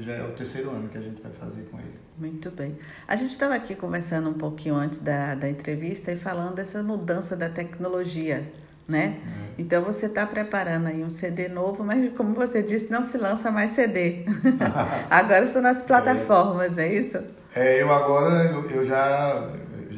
já 0.00 0.14
é 0.14 0.24
o 0.24 0.32
terceiro 0.32 0.70
ano 0.70 0.88
que 0.88 0.98
a 0.98 1.00
gente 1.00 1.22
vai 1.22 1.30
fazer 1.32 1.62
com 1.70 1.78
ele. 1.78 2.05
Muito 2.18 2.50
bem. 2.50 2.78
A 3.06 3.14
gente 3.14 3.30
estava 3.30 3.54
aqui 3.54 3.74
conversando 3.74 4.30
um 4.30 4.34
pouquinho 4.34 4.74
antes 4.74 5.00
da, 5.00 5.34
da 5.34 5.48
entrevista 5.48 6.10
e 6.10 6.16
falando 6.16 6.54
dessa 6.54 6.82
mudança 6.82 7.36
da 7.36 7.50
tecnologia, 7.50 8.50
né? 8.88 9.20
É. 9.42 9.46
Então 9.58 9.82
você 9.82 10.06
está 10.06 10.24
preparando 10.24 10.86
aí 10.86 11.04
um 11.04 11.10
CD 11.10 11.48
novo, 11.48 11.84
mas 11.84 12.10
como 12.16 12.34
você 12.34 12.62
disse, 12.62 12.90
não 12.90 13.02
se 13.02 13.18
lança 13.18 13.50
mais 13.50 13.72
CD. 13.72 14.24
agora 15.10 15.46
são 15.46 15.60
nas 15.60 15.82
plataformas, 15.82 16.78
é, 16.78 16.86
é 16.86 16.94
isso? 16.94 17.18
É, 17.54 17.82
eu 17.82 17.92
agora 17.92 18.44
eu, 18.44 18.70
eu 18.70 18.86
já 18.86 19.50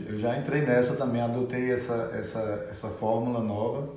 eu 0.08 0.18
já 0.18 0.36
entrei 0.36 0.62
nessa 0.62 0.96
também, 0.96 1.22
adotei 1.22 1.70
essa, 1.70 2.10
essa, 2.18 2.66
essa 2.68 2.88
fórmula 2.88 3.40
nova, 3.40 3.88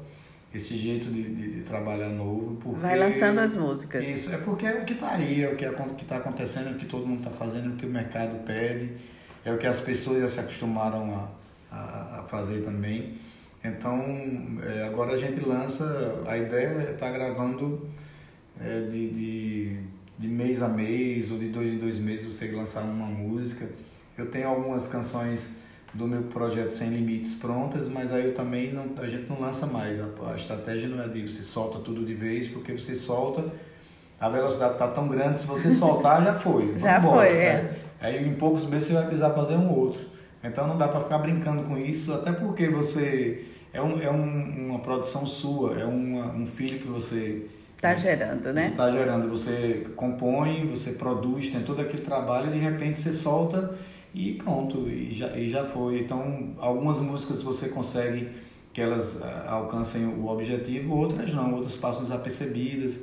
esse 0.53 0.77
jeito 0.77 1.09
de, 1.09 1.23
de, 1.23 1.51
de 1.51 1.61
trabalhar 1.61 2.09
novo. 2.09 2.57
Porque, 2.61 2.79
Vai 2.79 2.97
lançando 2.97 3.39
as 3.39 3.55
músicas. 3.55 4.05
Isso, 4.05 4.33
é 4.33 4.37
porque 4.37 4.65
é 4.65 4.81
o 4.81 4.85
que 4.85 4.93
está 4.93 5.11
aí, 5.11 5.43
é 5.43 5.49
o 5.49 5.55
que 5.55 5.65
é, 5.65 5.71
está 6.01 6.17
acontecendo, 6.17 6.69
é 6.69 6.71
o 6.71 6.75
que 6.75 6.85
todo 6.85 7.07
mundo 7.07 7.19
está 7.19 7.31
fazendo, 7.31 7.71
é 7.71 7.73
o 7.73 7.77
que 7.77 7.85
o 7.85 7.89
mercado 7.89 8.43
pede, 8.45 8.91
é 9.45 9.51
o 9.51 9.57
que 9.57 9.65
as 9.65 9.79
pessoas 9.79 10.21
já 10.21 10.27
se 10.27 10.39
acostumaram 10.41 11.29
a, 11.71 11.75
a, 11.75 12.19
a 12.19 12.23
fazer 12.23 12.63
também. 12.63 13.17
Então, 13.63 14.59
é, 14.63 14.83
agora 14.83 15.13
a 15.13 15.17
gente 15.17 15.39
lança, 15.45 16.21
a 16.27 16.37
ideia 16.37 16.67
é 16.67 16.91
estar 16.93 17.07
tá 17.07 17.11
gravando 17.11 17.87
é, 18.59 18.81
de, 18.81 19.09
de, 19.09 19.77
de 20.19 20.27
mês 20.27 20.61
a 20.61 20.67
mês 20.67 21.31
ou 21.31 21.37
de 21.37 21.49
dois 21.49 21.73
em 21.73 21.77
dois 21.77 21.97
meses 21.97 22.25
você 22.25 22.51
lançar 22.51 22.81
uma 22.81 23.05
música. 23.05 23.69
Eu 24.17 24.29
tenho 24.29 24.49
algumas 24.49 24.87
canções 24.87 25.60
do 25.93 26.07
meu 26.07 26.23
projeto 26.23 26.71
Sem 26.71 26.89
Limites 26.89 27.35
prontas, 27.35 27.87
mas 27.87 28.13
aí 28.13 28.25
eu 28.25 28.33
também 28.33 28.71
não, 28.71 28.85
a 28.97 29.07
gente 29.07 29.29
não 29.29 29.39
lança 29.39 29.65
mais. 29.65 29.99
A, 29.99 30.05
a 30.31 30.35
estratégia 30.35 30.87
não 30.87 31.03
é 31.03 31.07
de 31.07 31.29
você 31.29 31.43
solta 31.43 31.79
tudo 31.79 32.05
de 32.05 32.13
vez, 32.13 32.47
porque 32.47 32.71
você 32.71 32.95
solta, 32.95 33.45
a 34.19 34.29
velocidade 34.29 34.73
está 34.73 34.87
tão 34.87 35.07
grande, 35.07 35.39
se 35.39 35.47
você 35.47 35.71
soltar 35.71 36.23
já 36.23 36.33
foi. 36.33 36.75
já 36.79 36.97
embora, 36.97 37.27
foi, 37.29 37.37
é. 37.37 37.53
Né? 37.53 37.75
Aí 37.99 38.27
em 38.27 38.33
poucos 38.35 38.65
meses 38.65 38.87
você 38.87 38.93
vai 38.93 39.03
precisar 39.03 39.31
fazer 39.31 39.55
um 39.55 39.71
outro. 39.71 40.01
Então 40.43 40.65
não 40.65 40.77
dá 40.77 40.87
para 40.87 41.01
ficar 41.01 41.19
brincando 41.19 41.63
com 41.63 41.77
isso, 41.77 42.13
até 42.13 42.31
porque 42.31 42.67
você 42.67 43.45
é, 43.73 43.81
um, 43.81 44.01
é 44.01 44.09
um, 44.09 44.69
uma 44.69 44.79
produção 44.79 45.25
sua, 45.25 45.79
é 45.79 45.85
uma, 45.85 46.33
um 46.33 46.47
filho 46.47 46.79
que 46.79 46.87
você 46.87 47.47
Está 47.75 47.95
gerando, 47.95 48.53
né? 48.53 48.67
Está 48.67 48.91
gerando, 48.91 49.27
você 49.27 49.87
compõe, 49.95 50.67
você 50.67 50.91
produz, 50.91 51.49
tem 51.49 51.63
todo 51.63 51.81
aquele 51.81 52.03
trabalho 52.03 52.49
e 52.49 52.51
de 52.51 52.59
repente 52.59 52.99
você 52.99 53.11
solta 53.11 53.73
e 54.13 54.33
pronto, 54.33 54.89
e 54.89 55.13
já, 55.13 55.27
e 55.37 55.49
já 55.49 55.63
foi. 55.65 55.99
Então, 55.99 56.53
algumas 56.59 56.97
músicas 56.99 57.41
você 57.41 57.69
consegue 57.69 58.29
que 58.73 58.81
elas 58.81 59.21
ah, 59.21 59.47
alcancem 59.49 60.05
o 60.05 60.27
objetivo, 60.27 60.95
outras 60.95 61.33
não, 61.33 61.55
outras 61.55 61.75
passam 61.75 62.03
desapercebidas. 62.03 62.99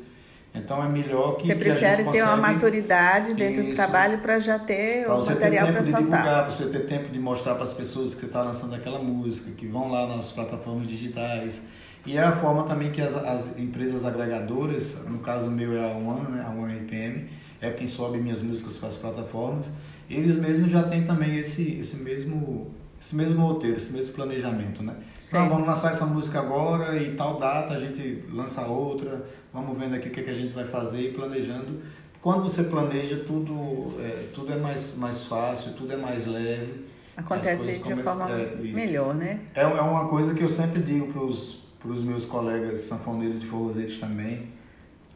Então 0.55 0.83
é 0.83 0.89
melhor 0.89 1.37
que. 1.37 1.47
Você 1.47 1.55
prefere 1.55 2.05
ter 2.11 2.23
uma 2.23 2.37
maturidade 2.37 3.35
dentro 3.35 3.61
isso, 3.61 3.71
do 3.71 3.77
trabalho 3.77 4.19
para 4.19 4.39
já 4.39 4.59
ter 4.59 5.07
o 5.07 5.25
material 5.25 5.69
para 5.69 5.85
soltar. 5.85 6.23
Para 6.23 6.51
você 6.51 6.67
ter 6.67 6.87
tempo 6.87 7.11
de 7.11 7.19
mostrar 7.19 7.55
para 7.55 7.65
as 7.65 7.73
pessoas 7.73 8.15
que 8.15 8.21
você 8.21 8.27
está 8.27 8.43
lançando 8.43 8.75
aquela 8.75 8.99
música, 8.99 9.51
que 9.53 9.67
vão 9.67 9.91
lá 9.91 10.07
nas 10.07 10.33
plataformas 10.33 10.89
digitais. 10.89 11.63
E 12.07 12.17
é 12.17 12.23
a 12.23 12.33
forma 12.33 12.63
também 12.65 12.91
que 12.91 13.03
as, 13.03 13.15
as 13.15 13.59
empresas 13.59 14.07
agregadoras, 14.07 14.95
no 15.07 15.19
caso 15.19 15.51
meu 15.51 15.77
é 15.77 15.93
a 15.93 15.95
One, 15.95 16.31
né, 16.31 16.45
a 16.47 16.51
One 16.51 16.79
RPM, 16.79 17.29
é 17.61 17.71
quem 17.71 17.87
sobe 17.87 18.17
minhas 18.19 18.41
músicas 18.41 18.77
para 18.77 18.89
as 18.89 18.97
plataformas 18.97 19.67
eles 20.15 20.37
mesmos 20.37 20.71
já 20.71 20.83
têm 20.83 21.05
também 21.05 21.39
esse, 21.39 21.81
esse 21.81 21.97
mesmo 21.97 22.73
esse 23.01 23.15
mesmo 23.15 23.47
roteiro, 23.47 23.77
esse 23.77 23.93
mesmo 23.93 24.13
planejamento, 24.13 24.83
né? 24.83 24.95
Então, 25.27 25.49
vamos 25.49 25.67
lançar 25.67 25.93
essa 25.93 26.05
música 26.05 26.41
agora 26.41 27.01
e 27.01 27.15
tal 27.15 27.39
data 27.39 27.75
a 27.75 27.81
gente 27.81 28.25
lança 28.33 28.67
outra, 28.67 29.25
vamos 29.53 29.79
vendo 29.79 29.95
aqui 29.95 30.09
o 30.09 30.11
que, 30.11 30.21
é 30.21 30.23
que 30.25 30.31
a 30.31 30.35
gente 30.35 30.53
vai 30.53 30.67
fazer 30.67 31.01
e 31.01 31.13
planejando. 31.13 31.81
Quando 32.21 32.43
você 32.43 32.65
planeja, 32.65 33.23
tudo 33.27 33.95
é, 34.01 34.31
tudo 34.35 34.53
é 34.53 34.57
mais, 34.57 34.97
mais 34.97 35.25
fácil, 35.25 35.73
tudo 35.75 35.93
é 35.93 35.97
mais 35.97 36.27
leve. 36.27 36.87
Acontece 37.17 37.79
de 37.79 37.95
forma 37.97 38.31
é, 38.31 38.57
melhor, 38.57 39.15
né? 39.15 39.41
É, 39.55 39.63
é 39.63 39.67
uma 39.67 40.09
coisa 40.09 40.35
que 40.35 40.43
eu 40.43 40.49
sempre 40.49 40.83
digo 40.83 41.13
para 41.13 41.91
os 41.91 42.03
meus 42.03 42.25
colegas 42.25 42.81
sanfoneiros 42.81 43.43
e 43.43 43.47
forrozeiros 43.47 43.99
também, 43.99 44.49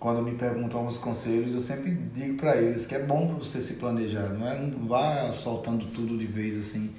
quando 0.02 0.20
me 0.20 0.32
perguntam 0.32 0.80
alguns 0.80 0.98
conselhos, 0.98 1.54
eu 1.54 1.60
sempre 1.60 1.92
digo 2.12 2.36
para 2.36 2.56
eles 2.56 2.84
que 2.84 2.92
é 2.92 2.98
bom 2.98 3.36
você 3.38 3.60
se 3.60 3.74
planejar, 3.74 4.30
não 4.30 4.48
é? 4.48 4.58
Não 4.58 4.88
vá 4.88 5.30
soltando 5.30 5.86
tudo 5.94 6.18
de 6.18 6.26
vez 6.26 6.58
assim. 6.58 6.92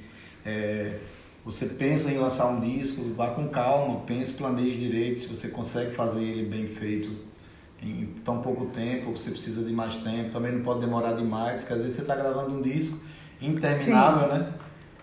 É, 0.45 0.99
você 1.43 1.65
pensa 1.65 2.09
em 2.09 2.17
lançar 2.17 2.47
um 2.47 2.61
disco, 2.61 3.03
vá 3.13 3.31
com 3.31 3.49
calma, 3.49 3.99
pense, 4.07 4.31
planeje 4.35 4.77
direito, 4.77 5.19
se 5.19 5.27
você 5.27 5.49
consegue 5.49 5.93
fazer 5.93 6.23
ele 6.23 6.45
bem 6.45 6.65
feito 6.67 7.13
em 7.81 8.05
tão 8.23 8.41
pouco 8.41 8.67
tempo, 8.67 9.11
você 9.11 9.31
precisa 9.31 9.65
de 9.65 9.73
mais 9.73 9.97
tempo, 9.97 10.31
também 10.31 10.53
não 10.53 10.61
pode 10.63 10.79
demorar 10.79 11.11
demais, 11.11 11.59
porque 11.59 11.73
às 11.73 11.81
vezes 11.81 11.97
você 11.97 12.03
está 12.03 12.15
gravando 12.15 12.55
um 12.55 12.61
disco 12.61 13.03
interminável, 13.41 14.31
Sim. 14.31 14.39
né? 14.39 14.53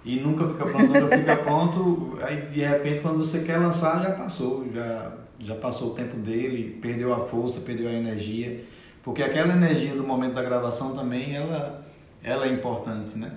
E 0.07 0.21
nunca 0.21 0.49
fica 0.49 0.65
pronto, 0.65 0.87
nunca 0.87 1.19
fica 1.19 1.37
pronto, 1.37 2.19
aí 2.23 2.41
de 2.47 2.61
repente 2.61 3.03
quando 3.03 3.19
você 3.19 3.41
quer 3.41 3.59
lançar 3.59 4.03
já 4.03 4.13
passou, 4.13 4.67
já 4.73 5.20
já 5.41 5.55
passou 5.55 5.89
o 5.89 5.95
tempo 5.95 6.17
dele, 6.19 6.79
perdeu 6.81 7.13
a 7.13 7.21
força, 7.21 7.61
perdeu 7.61 7.89
a 7.89 7.93
energia, 7.93 8.63
porque 9.03 9.23
aquela 9.23 9.55
energia 9.55 9.95
do 9.95 10.05
momento 10.05 10.35
da 10.35 10.43
gravação 10.43 10.95
também 10.95 11.35
ela, 11.35 11.85
ela 12.23 12.47
é 12.47 12.53
importante, 12.53 13.19
né? 13.19 13.33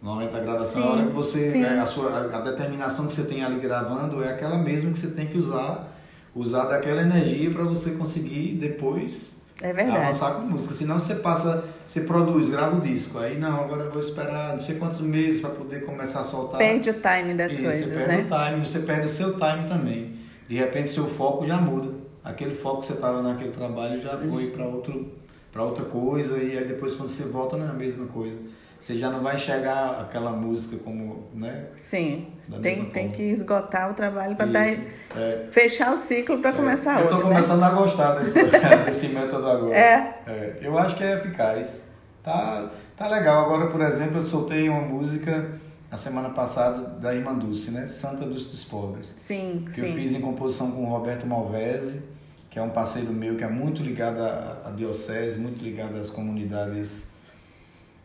No 0.00 0.14
momento 0.14 0.32
da 0.32 0.40
gravação, 0.40 0.80
sim, 0.80 0.88
a 0.88 0.92
hora 0.92 1.06
que 1.06 1.12
você, 1.12 1.58
né, 1.58 1.80
a, 1.80 1.86
sua, 1.86 2.32
a 2.32 2.40
determinação 2.40 3.08
que 3.08 3.14
você 3.14 3.24
tem 3.24 3.42
ali 3.42 3.58
gravando 3.58 4.22
é 4.22 4.32
aquela 4.32 4.56
mesma 4.56 4.92
que 4.92 4.98
você 4.98 5.08
tem 5.08 5.26
que 5.26 5.36
usar, 5.36 5.92
usar 6.32 6.66
daquela 6.66 7.02
energia 7.02 7.50
para 7.50 7.64
você 7.64 7.92
conseguir 7.92 8.58
depois 8.60 9.38
é 9.60 9.72
verdade. 9.72 9.98
avançar 9.98 10.34
com 10.34 10.42
música. 10.42 10.72
Senão 10.72 11.00
você 11.00 11.16
passa, 11.16 11.64
você 11.84 12.02
produz, 12.02 12.48
grava 12.48 12.76
o 12.76 12.80
disco, 12.80 13.18
aí 13.18 13.38
não, 13.38 13.64
agora 13.64 13.86
eu 13.86 13.90
vou 13.90 14.00
esperar 14.00 14.54
não 14.54 14.62
sei 14.62 14.76
quantos 14.76 15.00
meses 15.00 15.40
para 15.40 15.50
poder 15.50 15.84
começar 15.84 16.20
a 16.20 16.24
soltar. 16.24 16.58
Perde 16.58 16.90
o 16.90 16.94
time 16.94 17.34
das 17.34 17.54
Isso, 17.54 17.64
coisas, 17.64 17.88
você 17.88 18.04
perde 18.04 18.22
né? 18.22 18.36
o 18.36 18.50
time, 18.50 18.66
você 18.68 18.78
perde 18.78 19.06
o 19.06 19.10
seu 19.10 19.32
time 19.32 19.68
também 19.68 20.18
de 20.48 20.56
repente 20.56 20.90
seu 20.90 21.06
foco 21.06 21.46
já 21.46 21.56
muda. 21.58 21.94
Aquele 22.24 22.54
foco 22.54 22.80
que 22.80 22.86
você 22.86 22.94
estava 22.94 23.22
naquele 23.22 23.52
trabalho 23.52 24.00
já 24.00 24.16
foi 24.18 24.48
para 24.48 24.66
outro 24.66 25.18
para 25.52 25.62
outra 25.64 25.84
coisa 25.84 26.36
e 26.38 26.58
aí 26.58 26.64
depois 26.66 26.94
quando 26.94 27.08
você 27.08 27.24
volta 27.24 27.56
não 27.56 27.66
é 27.66 27.70
a 27.70 27.74
mesma 27.74 28.06
coisa. 28.06 28.38
Você 28.80 28.96
já 28.96 29.10
não 29.10 29.22
vai 29.22 29.34
enxergar 29.34 30.02
aquela 30.02 30.30
música 30.30 30.76
como, 30.84 31.26
né? 31.34 31.66
Sim, 31.74 32.28
tem, 32.62 32.84
tem 32.84 33.10
que 33.10 33.22
esgotar 33.22 33.90
o 33.90 33.94
trabalho 33.94 34.36
para 34.36 34.46
dar 34.46 34.68
é. 34.68 35.48
fechar 35.50 35.92
o 35.92 35.96
ciclo 35.96 36.38
para 36.38 36.50
é. 36.50 36.52
começar 36.52 37.00
outro. 37.00 37.10
Eu 37.10 37.16
estou 37.16 37.30
né? 37.30 37.34
começando 37.36 37.60
né? 37.60 37.66
a 37.66 37.70
gostar 37.70 38.14
desse, 38.14 38.44
desse 38.86 39.08
método 39.08 39.48
agora. 39.48 39.76
É. 39.76 40.14
é. 40.28 40.58
Eu 40.62 40.78
acho 40.78 40.96
que 40.96 41.02
é 41.02 41.16
eficaz. 41.16 41.88
Tá, 42.22 42.70
tá 42.96 43.08
legal. 43.08 43.46
Agora, 43.46 43.66
por 43.68 43.80
exemplo, 43.80 44.18
eu 44.18 44.22
soltei 44.22 44.68
uma 44.68 44.82
música 44.82 45.58
a 45.90 45.96
semana 45.96 46.30
passada 46.30 46.86
da 47.00 47.14
Irmã 47.14 47.34
Dulce, 47.34 47.70
né? 47.70 47.88
Santa 47.88 48.26
Dulce 48.26 48.48
dos 48.50 48.64
Pobres. 48.64 49.14
Sim, 49.16 49.64
que 49.64 49.72
sim. 49.72 49.86
eu 49.86 49.94
fiz 49.94 50.12
em 50.12 50.20
composição 50.20 50.70
com 50.70 50.84
o 50.84 50.88
Roberto 50.90 51.26
Malvese, 51.26 52.02
que 52.50 52.58
é 52.58 52.62
um 52.62 52.70
parceiro 52.70 53.12
meu 53.12 53.36
que 53.36 53.44
é 53.44 53.48
muito 53.48 53.82
ligado 53.82 54.20
à, 54.20 54.68
à 54.68 54.70
diocese, 54.70 55.38
muito 55.38 55.62
ligado 55.62 55.96
às 55.96 56.10
comunidades 56.10 57.08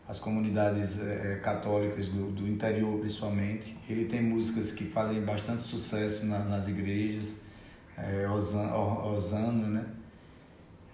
às 0.06 0.18
comunidades 0.18 1.00
é, 1.00 1.40
católicas 1.42 2.08
do, 2.08 2.30
do 2.30 2.46
interior 2.46 2.98
principalmente. 3.00 3.76
Ele 3.88 4.04
tem 4.04 4.22
músicas 4.22 4.70
que 4.70 4.84
fazem 4.84 5.22
bastante 5.22 5.62
sucesso 5.62 6.26
na, 6.26 6.40
nas 6.40 6.68
igrejas, 6.68 7.36
é, 7.96 8.28
Osana 8.28 9.66
né? 9.66 9.86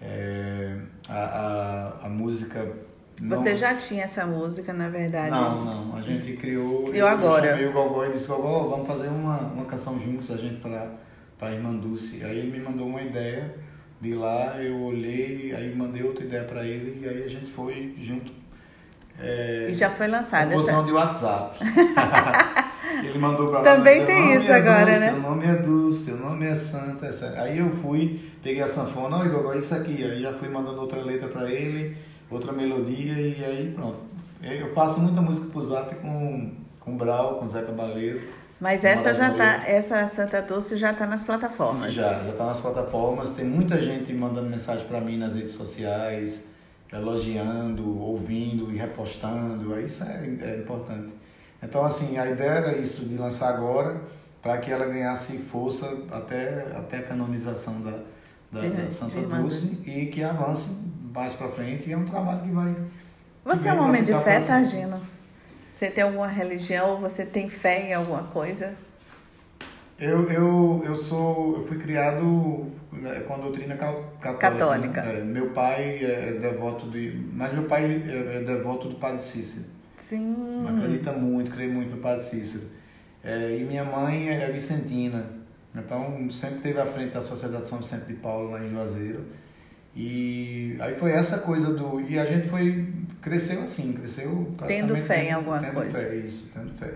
É, 0.01 0.77
a, 1.09 1.19
a, 1.19 2.05
a 2.05 2.09
música 2.09 2.73
você 3.21 3.55
já 3.55 3.75
tinha 3.75 4.03
essa 4.03 4.25
música, 4.25 4.73
na 4.73 4.89
verdade? 4.89 5.31
Não, 5.31 5.65
não. 5.65 5.95
A 5.95 6.01
gente 6.01 6.33
criou. 6.37 6.85
Criou 6.85 7.07
agora. 7.07 7.45
Eu 7.45 7.51
chamei 7.51 7.67
o 7.67 7.73
Gogó 7.73 8.05
e 8.05 8.13
disse: 8.13 8.27
Gogó, 8.27 8.69
vamos 8.69 8.87
fazer 8.87 9.07
uma, 9.07 9.37
uma 9.39 9.65
canção 9.65 9.99
juntos, 9.99 10.31
a 10.31 10.37
gente, 10.37 10.59
para 10.61 10.97
a 11.41 11.51
Irmã 11.51 11.73
Dulce. 11.73 12.23
Aí 12.23 12.39
ele 12.39 12.51
me 12.51 12.59
mandou 12.59 12.87
uma 12.87 13.01
ideia 13.01 13.53
de 13.99 14.15
lá, 14.15 14.57
eu 14.61 14.81
olhei, 14.81 15.53
aí 15.55 15.73
mandei 15.75 16.03
outra 16.03 16.25
ideia 16.25 16.43
para 16.43 16.65
ele 16.65 16.99
e 17.05 17.07
aí 17.07 17.23
a 17.23 17.27
gente 17.27 17.51
foi 17.51 17.95
junto. 18.01 18.31
É, 19.19 19.67
e 19.69 19.73
já 19.73 19.91
foi 19.91 20.07
lançada. 20.07 20.55
Essa... 20.55 20.81
de 20.83 20.91
WhatsApp. 20.91 21.59
Ele 23.03 23.17
mandou 23.19 23.49
pra 23.49 23.59
lá. 23.59 23.63
Também 23.63 24.05
tem 24.05 24.35
isso 24.35 24.51
é 24.51 24.55
agora, 24.55 24.85
Dulce, 24.85 24.99
né? 24.99 25.11
Teu 25.11 25.21
nome 25.21 25.45
é 25.45 25.55
Dulce, 25.55 26.05
teu 26.05 26.17
nome 26.17 26.45
é 26.45 26.55
Santa. 26.55 27.05
Essa... 27.05 27.33
Aí 27.37 27.57
eu 27.57 27.69
fui, 27.77 28.19
peguei 28.43 28.61
a 28.61 28.67
sanfona, 28.67 29.17
olha, 29.17 29.31
agora 29.31 29.57
isso 29.57 29.73
aqui. 29.73 30.03
Aí 30.03 30.21
já 30.21 30.33
fui 30.33 30.49
mandando 30.49 30.81
outra 30.81 31.01
letra 31.01 31.27
pra 31.27 31.49
ele, 31.49 31.97
outra 32.31 32.51
melodia 32.51 33.13
e 33.13 33.43
aí 33.43 33.73
pronto. 33.75 33.99
Eu 34.41 34.73
faço 34.73 34.99
muita 34.99 35.21
música 35.21 35.51
pro 35.51 35.67
Zap 35.67 35.93
com, 35.95 36.51
com 36.79 36.97
Brau, 36.97 37.35
com 37.35 37.47
Zé 37.47 37.61
Cabaleiro. 37.61 38.21
Mas 38.59 38.83
essa 38.83 39.13
já 39.13 39.33
tá, 39.33 39.63
essa 39.67 40.07
Santa 40.07 40.41
Dulce 40.41 40.77
já 40.77 40.93
tá 40.93 41.05
nas 41.05 41.23
plataformas. 41.23 41.93
Já, 41.93 42.23
já 42.23 42.33
tá 42.33 42.45
nas 42.45 42.61
plataformas. 42.61 43.31
Tem 43.31 43.45
muita 43.45 43.81
gente 43.81 44.13
mandando 44.13 44.49
mensagem 44.49 44.85
para 44.85 45.01
mim 45.01 45.17
nas 45.17 45.33
redes 45.33 45.53
sociais, 45.53 46.45
elogiando, 46.91 47.99
ouvindo 47.99 48.71
e 48.71 48.77
repostando. 48.77 49.79
Isso 49.79 50.03
é, 50.03 50.37
é 50.41 50.57
importante. 50.57 51.11
Então, 51.61 51.83
assim, 51.85 52.17
a 52.17 52.29
ideia 52.29 52.51
era 52.51 52.77
isso, 52.77 53.05
de 53.05 53.15
lançar 53.17 53.49
agora, 53.49 54.01
para 54.41 54.57
que 54.57 54.71
ela 54.71 54.85
ganhasse 54.85 55.37
força 55.37 55.97
até, 56.11 56.67
até 56.75 56.97
a 56.97 57.03
canonização 57.03 57.81
da, 57.81 57.99
da, 58.51 58.59
de, 58.59 58.69
da 58.69 58.91
Santa 58.91 59.21
Dulce 59.21 59.79
e 59.87 60.07
que 60.07 60.23
avance 60.23 60.69
mais 61.13 61.33
para 61.33 61.49
frente. 61.49 61.89
E 61.89 61.93
é 61.93 61.97
um 61.97 62.05
trabalho 62.05 62.41
que 62.41 62.51
vai. 62.51 62.75
Você 63.45 63.69
é 63.69 63.73
um 63.73 63.83
homem 63.83 64.03
de 64.03 64.13
fé, 64.13 64.39
Targino? 64.39 64.99
Você 65.71 65.89
tem 65.89 66.03
alguma 66.03 66.27
religião? 66.27 66.97
Você 67.01 67.25
tem 67.25 67.49
fé 67.49 67.89
em 67.89 67.93
alguma 67.93 68.23
coisa? 68.23 68.75
Eu, 69.99 70.29
eu, 70.31 70.83
eu 70.85 70.95
sou. 70.95 71.57
Eu 71.57 71.67
fui 71.67 71.77
criado 71.77 72.71
né, 72.91 73.19
com 73.21 73.33
a 73.33 73.37
doutrina 73.37 73.75
católica. 73.75 74.33
Católica. 74.33 75.01
Né? 75.01 75.23
Meu 75.23 75.49
pai 75.51 76.03
é 76.03 76.37
devoto 76.39 76.89
de. 76.89 77.23
Mas 77.33 77.53
meu 77.53 77.63
pai 77.63 77.85
é, 77.85 78.37
é 78.37 78.43
devoto 78.43 78.89
do 78.89 78.95
Padre 78.95 79.21
Cícero. 79.21 79.65
Sim. 79.97 80.65
Acredita 80.67 81.13
muito, 81.13 81.51
crê 81.51 81.67
muito 81.67 81.95
no 81.95 82.01
Padre 82.01 82.23
Cícero. 82.25 82.63
É, 83.23 83.57
e 83.57 83.63
minha 83.63 83.83
mãe 83.83 84.29
é 84.29 84.51
vicentina. 84.51 85.23
Então 85.75 86.29
sempre 86.31 86.59
teve 86.59 86.79
à 86.79 86.85
frente 86.85 87.13
da 87.13 87.21
Sociedade 87.21 87.65
São 87.65 87.77
Vicente 87.77 88.05
de 88.05 88.15
Paulo 88.15 88.51
lá 88.51 88.63
em 88.63 88.69
Juazeiro. 88.69 89.25
E 89.95 90.77
aí 90.79 90.95
foi 90.95 91.11
essa 91.11 91.39
coisa 91.39 91.73
do. 91.73 92.01
E 92.01 92.17
a 92.17 92.25
gente 92.25 92.47
foi. 92.47 92.87
Cresceu 93.21 93.61
assim, 93.61 93.93
cresceu. 93.93 94.51
Tendo 94.67 94.95
fé 94.95 95.25
em 95.25 95.31
alguma 95.31 95.59
tendo 95.59 95.73
coisa. 95.73 95.99
Fé, 95.99 96.15
isso, 96.15 96.49
tendo 96.53 96.73
fé. 96.73 96.91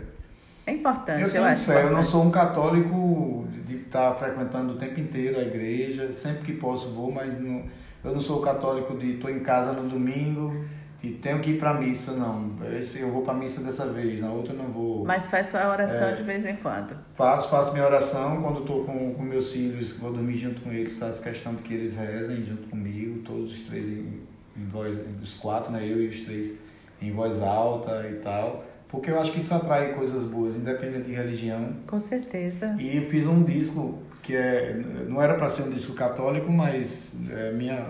É 0.65 0.71
importante, 0.71 1.21
eu, 1.21 1.27
eu 1.27 1.31
tenho 1.31 1.43
acho. 1.43 1.63
Fé. 1.63 1.83
Eu 1.83 1.91
não 1.91 2.03
sou 2.03 2.23
um 2.23 2.31
católico 2.31 3.47
de 3.67 3.75
estar 3.75 4.13
frequentando 4.15 4.73
o 4.73 4.77
tempo 4.77 4.99
inteiro 4.99 5.37
a 5.37 5.43
igreja. 5.43 6.11
Sempre 6.13 6.43
que 6.43 6.53
posso 6.53 6.93
vou, 6.93 7.11
mas 7.11 7.39
não, 7.39 7.65
eu 8.03 8.13
não 8.13 8.21
sou 8.21 8.41
católico 8.41 8.97
de 8.97 9.15
estou 9.15 9.29
em 9.29 9.39
casa 9.39 9.73
no 9.73 9.87
domingo 9.89 10.65
e 11.03 11.11
tenho 11.11 11.39
que 11.39 11.51
ir 11.51 11.59
para 11.59 11.73
missa, 11.73 12.13
não. 12.13 12.51
Esse 12.77 13.01
eu 13.01 13.11
vou 13.11 13.21
para 13.21 13.33
missa 13.33 13.61
dessa 13.61 13.85
vez, 13.87 14.19
na 14.19 14.31
outra 14.31 14.53
não 14.53 14.65
vou. 14.65 15.05
Mas 15.05 15.25
faz 15.25 15.47
sua 15.47 15.69
oração 15.69 16.09
é, 16.09 16.11
de 16.13 16.23
vez 16.23 16.45
em 16.45 16.55
quando. 16.55 16.97
Faço, 17.15 17.49
faço 17.49 17.73
minha 17.73 17.85
oração 17.85 18.41
quando 18.41 18.61
estou 18.61 18.83
com, 18.85 19.13
com 19.13 19.23
meus 19.23 19.51
filhos, 19.51 19.93
vou 19.97 20.11
dormir 20.11 20.37
junto 20.37 20.61
com 20.61 20.71
eles, 20.71 20.97
faço 20.97 21.21
questão 21.21 21.53
de 21.53 21.63
que 21.63 21.73
eles 21.73 21.95
rezem 21.95 22.43
junto 22.45 22.67
comigo, 22.69 23.19
todos 23.19 23.51
os 23.51 23.61
três 23.61 23.87
em, 23.87 24.21
em 24.57 24.65
voz, 24.67 24.97
os 25.21 25.35
quatro, 25.35 25.71
né, 25.71 25.85
eu 25.87 26.01
e 26.01 26.07
os 26.07 26.21
três 26.21 26.55
em 27.01 27.11
voz 27.11 27.41
alta 27.41 28.07
e 28.09 28.15
tal. 28.15 28.65
Porque 28.87 29.11
eu 29.11 29.19
acho 29.19 29.31
que 29.31 29.39
isso 29.39 29.53
atrai 29.53 29.93
coisas 29.93 30.23
boas, 30.23 30.55
independente 30.55 31.05
de 31.05 31.13
religião. 31.13 31.75
Com 31.85 31.99
certeza. 31.99 32.77
E 32.79 33.01
fiz 33.09 33.25
um 33.25 33.43
disco 33.43 33.99
que 34.21 34.35
é, 34.35 34.81
não 35.07 35.21
era 35.21 35.35
para 35.35 35.49
ser 35.49 35.63
um 35.63 35.69
disco 35.69 35.93
católico, 35.93 36.51
mas 36.51 37.13
é, 37.29 37.51
minha, 37.51 37.85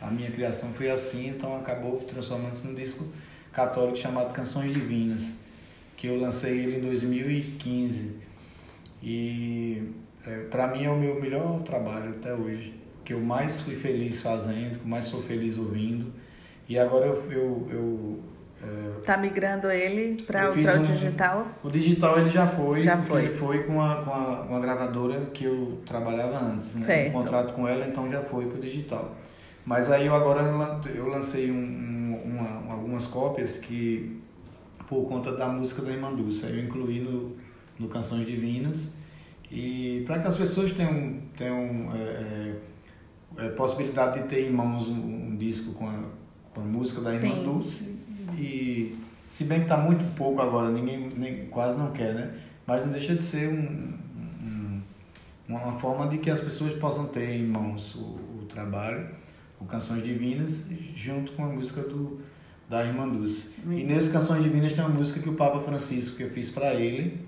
a 0.00 0.10
minha 0.10 0.30
criação 0.30 0.70
foi 0.72 0.90
assim, 0.90 1.28
então 1.28 1.56
acabou 1.56 1.96
transformando-se 2.00 2.66
num 2.66 2.74
disco 2.74 3.06
católico 3.52 3.96
chamado 3.96 4.32
Canções 4.32 4.72
Divinas, 4.72 5.32
que 5.96 6.06
eu 6.06 6.20
lancei 6.20 6.58
ele 6.58 6.76
em 6.78 6.80
2015. 6.80 8.16
E 9.02 9.92
é, 10.26 10.40
para 10.50 10.68
mim 10.68 10.84
é 10.84 10.90
o 10.90 10.98
meu 10.98 11.20
melhor 11.20 11.62
trabalho 11.62 12.10
até 12.10 12.34
hoje, 12.34 12.74
que 13.04 13.14
eu 13.14 13.20
mais 13.20 13.60
fui 13.62 13.74
feliz 13.74 14.22
fazendo, 14.22 14.80
que 14.80 14.86
mais 14.86 15.06
sou 15.06 15.22
feliz 15.22 15.56
ouvindo. 15.56 16.12
E 16.68 16.78
agora 16.78 17.06
eu, 17.06 17.30
eu, 17.30 17.68
eu 17.70 18.22
Está 18.98 19.16
migrando 19.16 19.70
ele 19.70 20.16
para 20.26 20.50
o 20.50 20.52
um, 20.52 20.82
digital? 20.82 21.46
O 21.62 21.70
digital 21.70 22.18
ele 22.18 22.30
já 22.30 22.46
foi. 22.46 22.82
Já 22.82 22.98
foi. 22.98 23.24
Ele 23.24 23.34
foi 23.34 23.62
com 23.64 23.80
a, 23.80 24.02
com, 24.02 24.10
a, 24.10 24.44
com 24.48 24.56
a 24.56 24.60
gravadora 24.60 25.26
que 25.32 25.44
eu 25.44 25.80
trabalhava 25.86 26.38
antes, 26.38 26.74
né? 26.74 26.80
Certo. 26.80 27.08
Um 27.16 27.22
contrato 27.22 27.54
com 27.54 27.68
ela, 27.68 27.86
então 27.86 28.10
já 28.10 28.22
foi 28.22 28.46
para 28.46 28.58
o 28.58 28.60
digital. 28.60 29.14
Mas 29.66 29.90
aí 29.90 30.06
eu 30.06 30.14
agora 30.14 30.42
eu 30.94 31.08
lancei 31.08 31.50
um, 31.50 31.56
um, 31.56 32.20
uma, 32.24 32.72
algumas 32.72 33.06
cópias 33.06 33.58
que, 33.58 34.20
por 34.88 35.08
conta 35.08 35.36
da 35.36 35.48
música 35.48 35.82
da 35.82 35.90
Irmã 35.90 36.14
Dulce, 36.14 36.46
eu 36.46 36.58
incluí 36.60 37.00
no, 37.00 37.36
no 37.78 37.88
Canções 37.88 38.24
Divinas. 38.24 38.94
E 39.50 40.04
para 40.06 40.20
que 40.20 40.28
as 40.28 40.36
pessoas 40.36 40.72
tenham, 40.72 41.20
tenham 41.36 41.90
é, 41.94 42.54
é, 43.38 43.48
possibilidade 43.50 44.22
de 44.22 44.28
ter 44.28 44.48
em 44.48 44.52
mãos 44.52 44.86
um, 44.86 45.30
um 45.30 45.36
disco 45.36 45.74
com 45.74 45.88
a, 45.88 45.94
com 46.54 46.60
a 46.60 46.64
música 46.64 47.00
da 47.00 47.14
Irmã 47.14 47.34
Sim. 47.34 47.44
Dulce 47.44 47.96
e 48.38 48.96
se 49.28 49.44
bem 49.44 49.58
que 49.58 49.64
está 49.64 49.76
muito 49.76 50.04
pouco 50.16 50.40
agora, 50.40 50.70
ninguém 50.70 51.10
nem, 51.16 51.46
quase 51.46 51.78
não 51.78 51.92
quer, 51.92 52.14
né? 52.14 52.34
Mas 52.66 52.84
não 52.84 52.92
deixa 52.92 53.14
de 53.14 53.22
ser 53.22 53.48
um, 53.48 53.94
um, 54.42 54.80
uma 55.48 55.72
forma 55.78 56.08
de 56.08 56.18
que 56.18 56.30
as 56.30 56.40
pessoas 56.40 56.74
possam 56.74 57.06
ter 57.06 57.36
em 57.36 57.46
mãos 57.46 57.94
o, 57.94 58.00
o 58.40 58.46
trabalho, 58.48 59.08
o 59.60 59.64
Canções 59.64 60.04
Divinas, 60.04 60.66
junto 60.94 61.32
com 61.32 61.44
a 61.44 61.48
música 61.48 61.82
do, 61.82 62.20
da 62.68 62.84
Irmã 62.84 63.08
Dulce. 63.08 63.52
E 63.64 63.84
nesse 63.84 64.10
Canções 64.10 64.42
Divinas 64.42 64.72
tem 64.72 64.84
uma 64.84 64.94
música 64.94 65.20
que 65.20 65.28
o 65.28 65.34
Papa 65.34 65.60
Francisco, 65.60 66.16
que 66.16 66.22
eu 66.22 66.30
fiz 66.30 66.50
para 66.50 66.74
ele, 66.74 67.26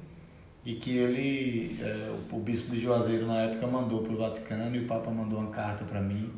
e 0.64 0.74
que 0.74 0.96
ele, 0.96 1.78
é, 1.80 2.14
o, 2.32 2.36
o 2.36 2.40
bispo 2.40 2.70
de 2.70 2.80
Juazeiro 2.80 3.26
na 3.26 3.42
época 3.42 3.66
mandou 3.66 4.02
para 4.02 4.12
o 4.12 4.16
Vaticano 4.16 4.76
e 4.76 4.80
o 4.80 4.86
Papa 4.86 5.10
mandou 5.10 5.38
uma 5.38 5.50
carta 5.50 5.84
para 5.84 6.00
mim 6.00 6.30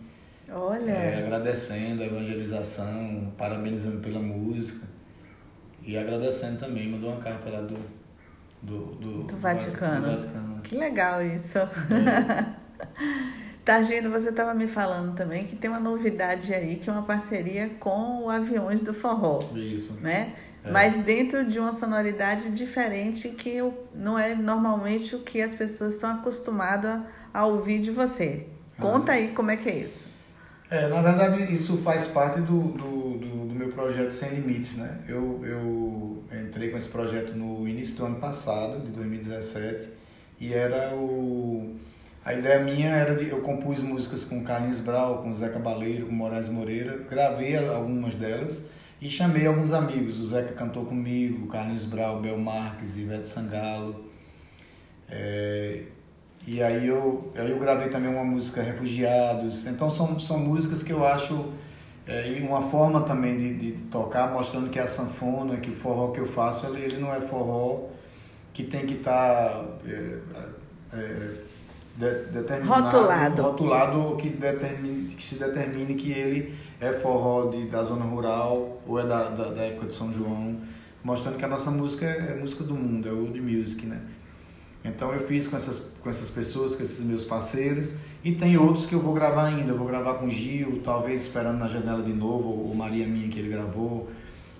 Olha. 0.52 0.90
É, 0.90 1.18
agradecendo 1.18 2.02
a 2.02 2.06
evangelização, 2.06 3.32
parabenizando 3.38 4.00
pela 4.00 4.18
música 4.18 4.86
e 5.84 5.96
agradecendo 5.96 6.58
também. 6.58 6.88
Mandou 6.90 7.12
uma 7.12 7.20
carta 7.22 7.48
lá 7.48 7.60
do, 7.60 7.78
do, 8.60 8.86
do, 8.96 9.22
do, 9.24 9.36
Vaticano. 9.36 10.00
do 10.00 10.16
Vaticano. 10.16 10.60
Que 10.62 10.76
legal 10.76 11.22
isso. 11.22 11.58
É. 11.58 12.60
Targino, 13.70 14.10
você 14.10 14.30
estava 14.30 14.52
me 14.52 14.66
falando 14.66 15.14
também 15.14 15.44
que 15.44 15.54
tem 15.54 15.70
uma 15.70 15.78
novidade 15.78 16.52
aí, 16.52 16.74
que 16.74 16.90
é 16.90 16.92
uma 16.92 17.04
parceria 17.04 17.70
com 17.78 18.24
o 18.24 18.28
Aviões 18.28 18.82
do 18.82 18.92
Forró. 18.92 19.38
Isso. 19.54 19.92
Né? 20.00 20.34
É. 20.64 20.72
Mas 20.72 20.98
dentro 20.98 21.46
de 21.46 21.60
uma 21.60 21.72
sonoridade 21.72 22.50
diferente 22.50 23.28
que 23.28 23.58
não 23.94 24.18
é 24.18 24.34
normalmente 24.34 25.14
o 25.14 25.20
que 25.20 25.40
as 25.40 25.54
pessoas 25.54 25.94
estão 25.94 26.10
acostumadas 26.16 27.00
a 27.32 27.46
ouvir 27.46 27.78
de 27.78 27.92
você. 27.92 28.48
Conta 28.76 29.12
ah. 29.12 29.14
aí 29.14 29.28
como 29.28 29.52
é 29.52 29.56
que 29.56 29.68
é 29.68 29.76
isso. 29.76 30.08
É, 30.68 30.88
na 30.88 31.00
verdade, 31.00 31.54
isso 31.54 31.78
faz 31.78 32.08
parte 32.08 32.40
do, 32.40 32.60
do, 32.72 33.18
do, 33.18 33.46
do, 33.46 33.54
meu 33.54 33.68
projeto 33.68 34.10
Sem 34.10 34.30
Limites, 34.30 34.72
né? 34.76 34.98
Eu, 35.06 35.44
eu 35.44 36.24
entrei 36.44 36.70
com 36.70 36.76
esse 36.76 36.88
projeto 36.88 37.34
no 37.34 37.68
início 37.68 37.94
do 37.94 38.06
ano 38.06 38.16
passado, 38.16 38.80
de 38.80 38.90
2017, 38.90 39.88
e 40.40 40.52
era 40.52 40.92
o... 40.96 41.76
A 42.24 42.34
ideia 42.34 42.60
minha 42.60 42.90
era 42.90 43.16
de... 43.16 43.28
Eu 43.28 43.40
compus 43.40 43.80
músicas 43.80 44.24
com 44.24 44.44
Carlinhos 44.44 44.80
Brau, 44.80 45.22
com 45.22 45.34
Zeca 45.34 45.58
Baleiro, 45.58 46.06
com 46.06 46.12
Moraes 46.12 46.48
Moreira, 46.48 46.98
gravei 47.08 47.56
algumas 47.56 48.14
delas 48.14 48.68
e 49.00 49.08
chamei 49.08 49.46
alguns 49.46 49.72
amigos. 49.72 50.20
O 50.20 50.26
Zeca 50.26 50.52
cantou 50.52 50.84
comigo, 50.84 51.46
Carlinhos 51.48 51.84
Brau, 51.84 52.20
Bel 52.20 52.38
Marques, 52.38 52.98
Ivete 52.98 53.26
Sangalo. 53.26 54.04
É, 55.08 55.84
e 56.46 56.62
aí 56.62 56.86
eu, 56.86 57.32
aí 57.34 57.50
eu 57.50 57.58
gravei 57.58 57.88
também 57.88 58.10
uma 58.10 58.24
música 58.24 58.62
Refugiados. 58.62 59.66
Então 59.66 59.90
são, 59.90 60.20
são 60.20 60.38
músicas 60.38 60.82
que 60.82 60.92
eu 60.92 61.06
acho 61.06 61.52
é, 62.06 62.38
uma 62.42 62.62
forma 62.68 63.02
também 63.02 63.38
de, 63.38 63.54
de, 63.54 63.72
tocar, 63.84 64.30
mostrando 64.32 64.68
que 64.68 64.78
a 64.78 64.86
sanfona, 64.86 65.56
que 65.56 65.70
o 65.70 65.74
forró 65.74 66.12
que 66.12 66.20
eu 66.20 66.26
faço, 66.26 66.66
ele, 66.66 66.82
ele 66.82 66.96
não 66.98 67.14
é 67.14 67.20
forró 67.20 67.88
que 68.52 68.64
tem 68.64 68.84
que 68.84 68.94
estar 68.94 69.50
tá, 69.52 69.64
é, 69.86 70.18
é, 70.92 71.34
de, 72.00 72.66
rotulado, 72.66 73.42
rotulado 73.42 74.16
que, 74.16 74.30
determine, 74.30 75.14
que 75.14 75.22
se 75.22 75.34
determine 75.34 75.94
que 75.94 76.10
ele 76.10 76.54
é 76.80 76.92
forró 76.94 77.50
de, 77.50 77.66
da 77.66 77.84
zona 77.84 78.04
rural 78.04 78.80
ou 78.86 78.98
é 78.98 79.06
da, 79.06 79.28
da, 79.28 79.52
da 79.52 79.62
época 79.62 79.86
de 79.88 79.94
São 79.94 80.12
João, 80.12 80.56
mostrando 81.04 81.36
que 81.36 81.44
a 81.44 81.48
nossa 81.48 81.70
música 81.70 82.06
é, 82.06 82.32
é 82.32 82.34
música 82.40 82.64
do 82.64 82.74
mundo, 82.74 83.06
é 83.06 83.12
old 83.12 83.38
music, 83.40 83.86
né? 83.86 84.00
Então 84.82 85.12
eu 85.12 85.26
fiz 85.26 85.46
com 85.46 85.56
essas, 85.56 85.92
com 86.02 86.08
essas 86.08 86.30
pessoas, 86.30 86.74
com 86.74 86.82
esses 86.82 87.04
meus 87.04 87.22
parceiros, 87.24 87.92
e 88.24 88.32
tem 88.32 88.56
outros 88.56 88.86
que 88.86 88.94
eu 88.94 89.00
vou 89.00 89.12
gravar 89.12 89.46
ainda. 89.46 89.72
Eu 89.72 89.78
vou 89.78 89.86
gravar 89.86 90.14
com 90.14 90.30
Gil, 90.30 90.80
talvez 90.82 91.22
esperando 91.22 91.58
na 91.58 91.68
janela 91.68 92.02
de 92.02 92.14
novo, 92.14 92.48
ou 92.48 92.74
Maria 92.74 93.06
Minha 93.06 93.28
que 93.28 93.38
ele 93.38 93.50
gravou. 93.50 94.08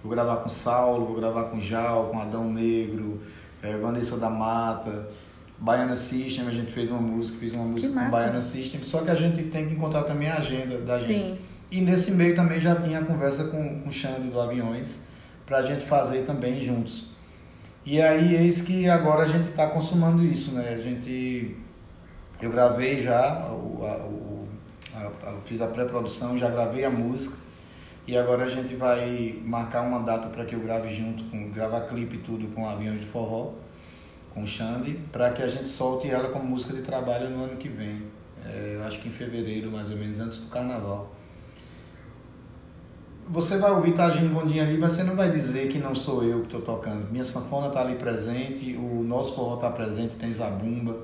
Vou 0.02 0.10
gravar 0.10 0.36
com 0.36 0.48
Saulo, 0.50 1.06
vou 1.06 1.16
gravar 1.16 1.44
com 1.44 1.58
Jal, 1.60 2.08
com 2.10 2.18
Adão 2.18 2.50
Negro, 2.52 3.20
é, 3.62 3.76
Vanessa 3.76 4.16
da 4.16 4.30
Mata, 4.30 5.08
Baiana 5.60 5.96
System, 5.96 6.46
a 6.46 6.50
gente 6.50 6.72
fez 6.72 6.90
uma 6.90 7.00
música, 7.00 7.38
fiz 7.38 7.54
uma 7.54 7.66
música 7.66 7.92
com 7.92 8.10
Baiana 8.10 8.40
System, 8.40 8.82
só 8.82 9.02
que 9.02 9.10
a 9.10 9.14
gente 9.14 9.44
tem 9.44 9.68
que 9.68 9.74
encontrar 9.74 10.04
também 10.04 10.28
a 10.28 10.38
agenda 10.38 10.78
da 10.78 10.98
Sim. 10.98 11.12
gente. 11.12 11.40
E 11.70 11.80
nesse 11.80 12.12
meio 12.12 12.34
também 12.34 12.60
já 12.60 12.74
tinha 12.74 12.98
a 12.98 13.04
conversa 13.04 13.44
com, 13.44 13.80
com 13.80 13.88
o 13.88 13.92
Xande 13.92 14.28
do 14.28 14.40
Aviões, 14.40 15.00
para 15.46 15.58
a 15.58 15.62
gente 15.62 15.84
fazer 15.84 16.24
também 16.24 16.60
juntos. 16.60 17.10
E 17.84 18.00
aí 18.00 18.34
eis 18.34 18.62
que 18.62 18.88
agora 18.88 19.24
a 19.24 19.28
gente 19.28 19.50
está 19.50 19.68
consumando 19.68 20.24
isso, 20.24 20.52
né? 20.52 20.74
A 20.74 20.78
gente, 20.78 21.56
eu 22.40 22.50
gravei 22.50 23.02
já, 23.02 23.46
o, 23.46 23.84
a, 23.84 23.96
o, 24.06 24.48
a, 24.94 25.40
fiz 25.44 25.60
a 25.60 25.66
pré-produção, 25.66 26.38
já 26.38 26.50
gravei 26.50 26.84
a 26.84 26.90
música 26.90 27.36
e 28.06 28.16
agora 28.16 28.44
a 28.44 28.48
gente 28.48 28.74
vai 28.74 29.40
marcar 29.44 29.82
uma 29.82 30.00
data 30.00 30.28
para 30.28 30.44
que 30.44 30.54
eu 30.54 30.60
grave 30.60 30.94
junto, 30.94 31.22
com, 31.24 31.50
gravar 31.50 31.82
clipe 31.82 32.16
e 32.16 32.20
tudo 32.20 32.48
com 32.48 32.68
Aviões 32.68 33.00
de 33.00 33.06
Forró, 33.06 33.52
com 34.34 34.42
o 34.42 34.46
Xande, 34.46 34.98
para 35.12 35.32
que 35.32 35.42
a 35.42 35.48
gente 35.48 35.68
solte 35.68 36.08
ela 36.08 36.28
como 36.30 36.44
música 36.44 36.72
de 36.72 36.82
trabalho 36.82 37.30
no 37.30 37.44
ano 37.44 37.56
que 37.56 37.68
vem. 37.68 38.02
É, 38.44 38.76
eu 38.76 38.84
acho 38.84 39.00
que 39.00 39.08
em 39.08 39.12
fevereiro, 39.12 39.70
mais 39.70 39.90
ou 39.90 39.96
menos, 39.96 40.18
antes 40.18 40.40
do 40.40 40.48
carnaval 40.48 41.12
você 43.30 43.58
vai 43.58 43.70
ouvir 43.70 43.94
Tagino 43.94 44.34
Gondinha 44.34 44.64
ali, 44.64 44.76
mas 44.76 44.92
você 44.92 45.04
não 45.04 45.14
vai 45.14 45.30
dizer 45.30 45.68
que 45.68 45.78
não 45.78 45.94
sou 45.94 46.24
eu 46.24 46.40
que 46.40 46.46
estou 46.46 46.62
tocando. 46.62 47.08
Minha 47.12 47.24
sanfona 47.24 47.68
está 47.68 47.80
ali 47.82 47.94
presente, 47.94 48.76
o 48.76 49.04
nosso 49.04 49.36
forró 49.36 49.54
está 49.54 49.70
presente, 49.70 50.16
tem 50.16 50.32
zabumba, 50.32 50.96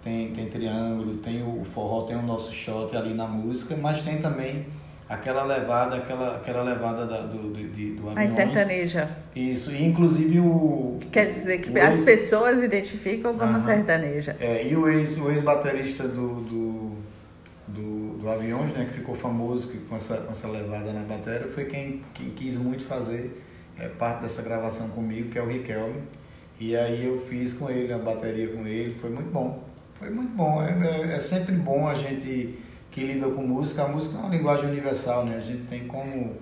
tem, 0.00 0.30
tem 0.30 0.48
triângulo, 0.48 1.16
tem 1.16 1.42
o 1.42 1.64
forró, 1.64 2.02
tem 2.02 2.16
o 2.16 2.22
nosso 2.22 2.52
shot 2.52 2.96
ali 2.96 3.14
na 3.14 3.26
música, 3.26 3.76
mas 3.76 4.00
tem 4.02 4.18
também 4.22 4.66
aquela 5.08 5.44
levada, 5.44 5.96
aquela, 5.96 6.36
aquela 6.36 6.62
levada 6.62 7.06
da, 7.06 7.20
do, 7.22 7.38
do, 7.38 8.00
do 8.00 8.10
aviões. 8.10 8.30
sertaneja. 8.30 9.10
Isso, 9.34 9.70
e 9.70 9.84
inclusive 9.84 10.40
o... 10.40 10.98
Quer 11.12 11.32
dizer 11.32 11.58
que 11.58 11.78
as 11.78 11.96
ex... 11.96 12.04
pessoas 12.04 12.62
identificam 12.62 13.34
como 13.34 13.60
sertaneja. 13.60 14.36
É, 14.40 14.66
e 14.66 14.76
o 14.76 14.88
ex-baterista 14.88 16.04
ex 16.04 16.12
do, 16.12 16.40
do, 16.40 16.96
do 17.68 18.06
do 18.26 18.32
Aviões, 18.32 18.72
né, 18.72 18.86
que 18.86 18.98
ficou 18.98 19.14
famoso 19.14 19.68
que, 19.68 19.78
com, 19.78 19.94
essa, 19.94 20.16
com 20.16 20.32
essa 20.32 20.48
levada 20.48 20.92
na 20.92 21.02
bateria, 21.02 21.46
foi 21.46 21.66
quem, 21.66 22.02
quem 22.12 22.30
quis 22.30 22.56
muito 22.56 22.84
fazer 22.84 23.40
é, 23.78 23.86
parte 23.86 24.22
dessa 24.22 24.42
gravação 24.42 24.88
comigo, 24.88 25.30
que 25.30 25.38
é 25.38 25.42
o 25.42 25.46
Riquelme. 25.46 26.02
E 26.58 26.76
aí 26.76 27.06
eu 27.06 27.24
fiz 27.28 27.52
com 27.52 27.70
ele, 27.70 27.92
a 27.92 27.98
bateria 27.98 28.48
com 28.48 28.66
ele, 28.66 28.96
foi 29.00 29.10
muito 29.10 29.30
bom. 29.30 29.62
Foi 29.94 30.10
muito 30.10 30.34
bom. 30.34 30.60
É, 30.60 30.72
é, 30.72 31.14
é 31.14 31.20
sempre 31.20 31.54
bom 31.54 31.86
a 31.86 31.94
gente 31.94 32.58
que 32.96 33.04
lida 33.04 33.28
com 33.28 33.42
música. 33.42 33.82
A 33.82 33.88
música 33.88 34.16
é 34.16 34.20
uma 34.20 34.34
linguagem 34.34 34.70
universal, 34.70 35.26
né? 35.26 35.36
A 35.36 35.40
gente 35.40 35.66
tem 35.66 35.86
como. 35.86 36.34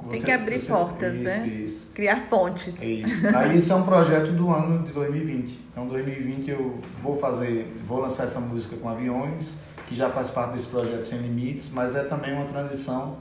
Você, 0.00 0.10
tem 0.10 0.22
que 0.22 0.30
abrir 0.30 0.60
você, 0.60 0.68
portas, 0.68 1.14
isso, 1.16 1.24
né? 1.24 1.46
Isso. 1.48 1.90
Criar 1.92 2.28
pontes. 2.30 2.80
É 2.80 2.86
isso. 2.86 3.36
Aí 3.36 3.58
isso 3.58 3.72
é 3.72 3.74
um 3.74 3.82
projeto 3.82 4.30
do 4.30 4.48
ano 4.52 4.86
de 4.86 4.92
2020. 4.92 5.58
Então 5.72 5.88
2020 5.88 6.48
eu 6.48 6.78
vou 7.02 7.18
fazer, 7.18 7.76
vou 7.84 7.98
lançar 7.98 8.22
essa 8.22 8.38
música 8.38 8.76
com 8.76 8.88
aviões 8.88 9.56
que 9.88 9.96
já 9.96 10.08
faz 10.08 10.30
parte 10.30 10.54
desse 10.54 10.66
projeto 10.66 11.02
Sem 11.02 11.18
Limites, 11.18 11.70
mas 11.72 11.96
é 11.96 12.04
também 12.04 12.32
uma 12.32 12.44
transição 12.44 13.16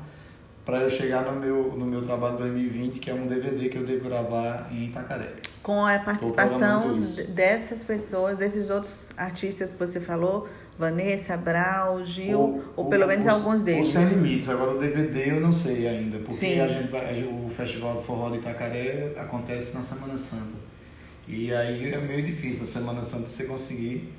para 0.64 0.82
eu 0.82 0.90
chegar 0.92 1.24
no 1.24 1.40
meu, 1.40 1.76
no 1.76 1.86
meu 1.86 2.04
trabalho 2.04 2.38
2020, 2.38 3.00
que 3.00 3.10
é 3.10 3.14
um 3.14 3.26
DVD 3.26 3.70
que 3.70 3.78
eu 3.78 3.86
devo 3.86 4.04
gravar 4.04 4.68
em 4.70 4.90
Itacaré. 4.90 5.34
Com 5.64 5.84
a 5.84 5.98
participação 5.98 7.00
dessas 7.30 7.84
pessoas, 7.84 8.38
desses 8.38 8.70
outros 8.70 9.10
artistas 9.18 9.72
que 9.72 9.80
você 9.80 10.00
falou, 10.02 10.48
Vanessa, 10.78 11.36
Brau, 11.36 12.06
Gil, 12.06 12.40
ou, 12.40 12.64
ou 12.76 12.86
pelo 12.86 13.08
menos 13.08 13.28
alguns 13.28 13.64
deles. 13.64 13.96
Ou 13.96 14.02
Sem 14.02 14.10
Limites, 14.10 14.48
agora 14.48 14.72
o 14.72 14.80
DVD 14.80 15.32
eu 15.32 15.42
não 15.42 15.52
sei 15.52 15.88
ainda, 15.88 16.20
porque 16.20 16.34
Sim. 16.34 16.60
a 16.60 16.68
gente 16.68 16.92
vai, 16.92 17.24
o 17.24 17.50
Festival 17.50 17.96
do 17.96 18.02
Forró 18.04 18.30
de 18.30 18.38
Itacaré 18.38 19.14
acontece 19.18 19.74
na 19.74 19.82
Semana 19.82 20.18
Santa. 20.18 20.68
E 21.28 21.52
aí 21.54 21.92
é 21.92 21.98
meio 21.98 22.24
difícil 22.24 22.62
na 22.62 22.68
Semana 22.68 23.04
Santa 23.04 23.28
você 23.30 23.46
conseguir 23.46 24.14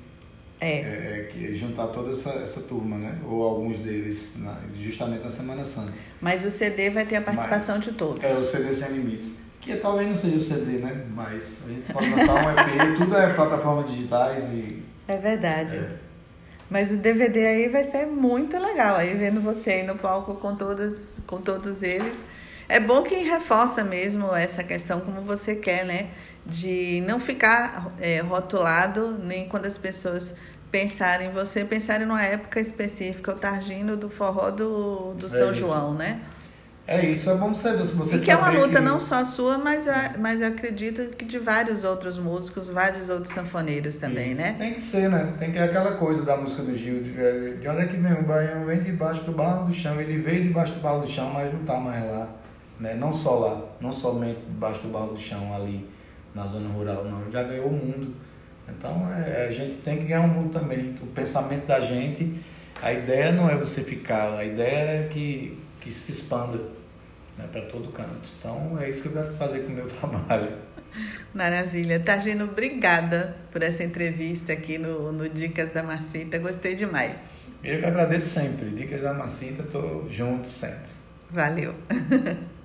é. 0.59 0.79
é. 0.79 1.29
que 1.31 1.55
juntar 1.57 1.87
toda 1.87 2.11
essa, 2.11 2.31
essa 2.31 2.61
turma, 2.61 2.97
né? 2.97 3.17
Ou 3.25 3.41
alguns 3.41 3.79
deles, 3.79 4.33
na, 4.37 4.57
justamente 4.79 5.23
na 5.23 5.29
Semana 5.29 5.63
Santa. 5.63 5.93
Mas 6.19 6.43
o 6.43 6.51
CD 6.51 6.89
vai 6.89 7.05
ter 7.05 7.15
a 7.15 7.21
participação 7.21 7.75
Mas, 7.77 7.85
de 7.85 7.93
todos. 7.93 8.23
É, 8.23 8.33
o 8.33 8.43
CD 8.43 8.73
Sem 8.73 8.89
Limites. 8.89 9.33
Que 9.61 9.75
talvez 9.77 10.07
não 10.07 10.15
seja 10.15 10.37
o 10.37 10.39
CD, 10.39 10.79
né? 10.79 11.05
Mas 11.13 11.57
a 11.65 11.69
gente 11.69 11.91
pode 11.91 12.09
lançar 12.09 12.35
um 12.35 12.51
EP, 12.51 12.97
tudo 12.97 13.15
é 13.15 13.33
plataformas 13.33 13.91
digitais 13.91 14.43
e. 14.51 14.83
É 15.07 15.17
verdade. 15.17 15.77
É. 15.77 16.08
Mas 16.69 16.91
o 16.91 16.97
DVD 16.97 17.47
aí 17.47 17.67
vai 17.67 17.83
ser 17.83 18.05
muito 18.05 18.57
legal, 18.57 18.95
aí 18.95 19.15
vendo 19.15 19.41
você 19.41 19.71
aí 19.71 19.83
no 19.83 19.95
palco 19.95 20.35
com, 20.35 20.55
todas, 20.55 21.13
com 21.25 21.41
todos 21.41 21.81
eles. 21.81 22.17
É 22.67 22.79
bom 22.79 23.01
que 23.01 23.15
reforça 23.15 23.83
mesmo 23.83 24.35
essa 24.35 24.63
questão 24.63 24.99
como 24.99 25.21
você 25.21 25.55
quer, 25.55 25.83
né? 25.83 26.11
De 26.45 27.01
não 27.07 27.19
ficar 27.19 27.91
é, 27.99 28.19
rotulado, 28.19 29.17
nem 29.17 29.49
quando 29.49 29.65
as 29.65 29.77
pessoas 29.77 30.35
pensar 30.71 31.21
em 31.21 31.31
você, 31.31 31.65
pensar 31.65 32.01
em 32.01 32.05
uma 32.05 32.23
época 32.23 32.59
específica, 32.59 33.31
o 33.31 33.35
Targino 33.35 33.97
do 33.97 34.09
forró 34.09 34.51
do, 34.51 35.13
do 35.15 35.25
é 35.25 35.29
São 35.29 35.51
isso. 35.51 35.61
João, 35.61 35.95
né? 35.95 36.21
É 36.91 37.05
isso, 37.05 37.29
é 37.29 37.35
bom 37.35 37.53
saber 37.53 37.85
se 37.85 37.93
você 37.93 38.15
E 38.15 38.21
que 38.21 38.31
é 38.31 38.35
uma 38.35 38.49
luta 38.49 38.79
que... 38.79 38.79
não 38.79 38.99
só 38.99 39.23
sua, 39.23 39.59
mas, 39.59 39.85
mas 40.17 40.41
eu 40.41 40.47
acredito 40.47 41.15
que 41.15 41.23
de 41.23 41.37
vários 41.37 41.83
outros 41.83 42.17
músicos, 42.17 42.67
vários 42.67 43.09
outros 43.09 43.31
sanfoneiros 43.31 43.97
também, 43.97 44.31
isso. 44.31 44.41
né? 44.41 44.55
Tem 44.57 44.73
que 44.73 44.81
ser, 44.81 45.07
né? 45.07 45.33
Tem 45.37 45.51
que 45.51 45.59
aquela 45.59 45.97
coisa 45.97 46.23
da 46.23 46.35
música 46.35 46.63
do 46.63 46.75
Gil, 46.75 47.03
de, 47.03 47.57
de 47.57 47.67
onde 47.67 47.81
é 47.81 47.85
que 47.85 47.97
vem 47.97 48.13
o 48.13 48.23
baião? 48.23 48.65
Vem 48.65 48.79
debaixo 48.79 49.21
do 49.21 49.33
barro 49.33 49.67
do 49.67 49.73
chão, 49.73 50.01
ele 50.01 50.17
veio 50.17 50.43
debaixo 50.43 50.73
do 50.73 50.79
barro 50.79 51.01
do 51.01 51.07
chão, 51.07 51.29
mas 51.31 51.53
não 51.53 51.63
tá 51.63 51.77
mais 51.77 52.03
lá, 52.03 52.27
né? 52.79 52.95
Não 52.95 53.13
só 53.13 53.37
lá, 53.37 53.61
não 53.79 53.91
somente 53.91 54.39
debaixo 54.47 54.81
do 54.81 54.89
barro 54.89 55.13
do 55.13 55.19
chão 55.19 55.53
ali 55.53 55.87
na 56.33 56.47
zona 56.47 56.69
rural, 56.69 57.05
não, 57.05 57.31
já 57.31 57.43
ganhou 57.43 57.67
o 57.67 57.71
mundo 57.71 58.15
então 58.77 59.07
é, 59.11 59.47
a 59.47 59.51
gente 59.51 59.77
tem 59.77 59.97
que 59.97 60.03
ganhar 60.05 60.21
o 60.21 60.25
um 60.25 60.27
mundo 60.27 60.51
também. 60.51 60.95
O 61.01 61.07
pensamento 61.07 61.65
da 61.65 61.79
gente, 61.81 62.39
a 62.81 62.91
ideia 62.91 63.31
não 63.31 63.49
é 63.49 63.55
você 63.55 63.83
ficar, 63.83 64.37
a 64.37 64.45
ideia 64.45 65.03
é 65.03 65.07
que, 65.09 65.57
que 65.81 65.91
se 65.91 66.11
expanda 66.11 66.59
né, 67.39 67.47
para 67.49 67.61
todo 67.61 67.91
canto. 67.91 68.27
Então 68.37 68.77
é 68.79 68.89
isso 68.89 69.03
que 69.03 69.07
eu 69.07 69.13
quero 69.13 69.33
fazer 69.37 69.61
com 69.61 69.71
o 69.71 69.75
meu 69.75 69.87
trabalho. 69.89 70.51
Maravilha. 71.33 71.99
Tagino, 71.99 72.45
obrigada 72.45 73.35
por 73.51 73.63
essa 73.63 73.83
entrevista 73.83 74.51
aqui 74.51 74.77
no, 74.77 75.11
no 75.11 75.29
Dicas 75.29 75.71
da 75.71 75.81
Macita. 75.81 76.37
Gostei 76.37 76.75
demais. 76.75 77.17
Eu 77.63 77.79
que 77.79 77.85
agradeço 77.85 78.27
sempre. 78.27 78.69
Dicas 78.71 79.01
da 79.01 79.13
Macita, 79.13 79.63
estou 79.63 80.09
junto 80.11 80.49
sempre. 80.49 80.89
Valeu. 81.31 81.73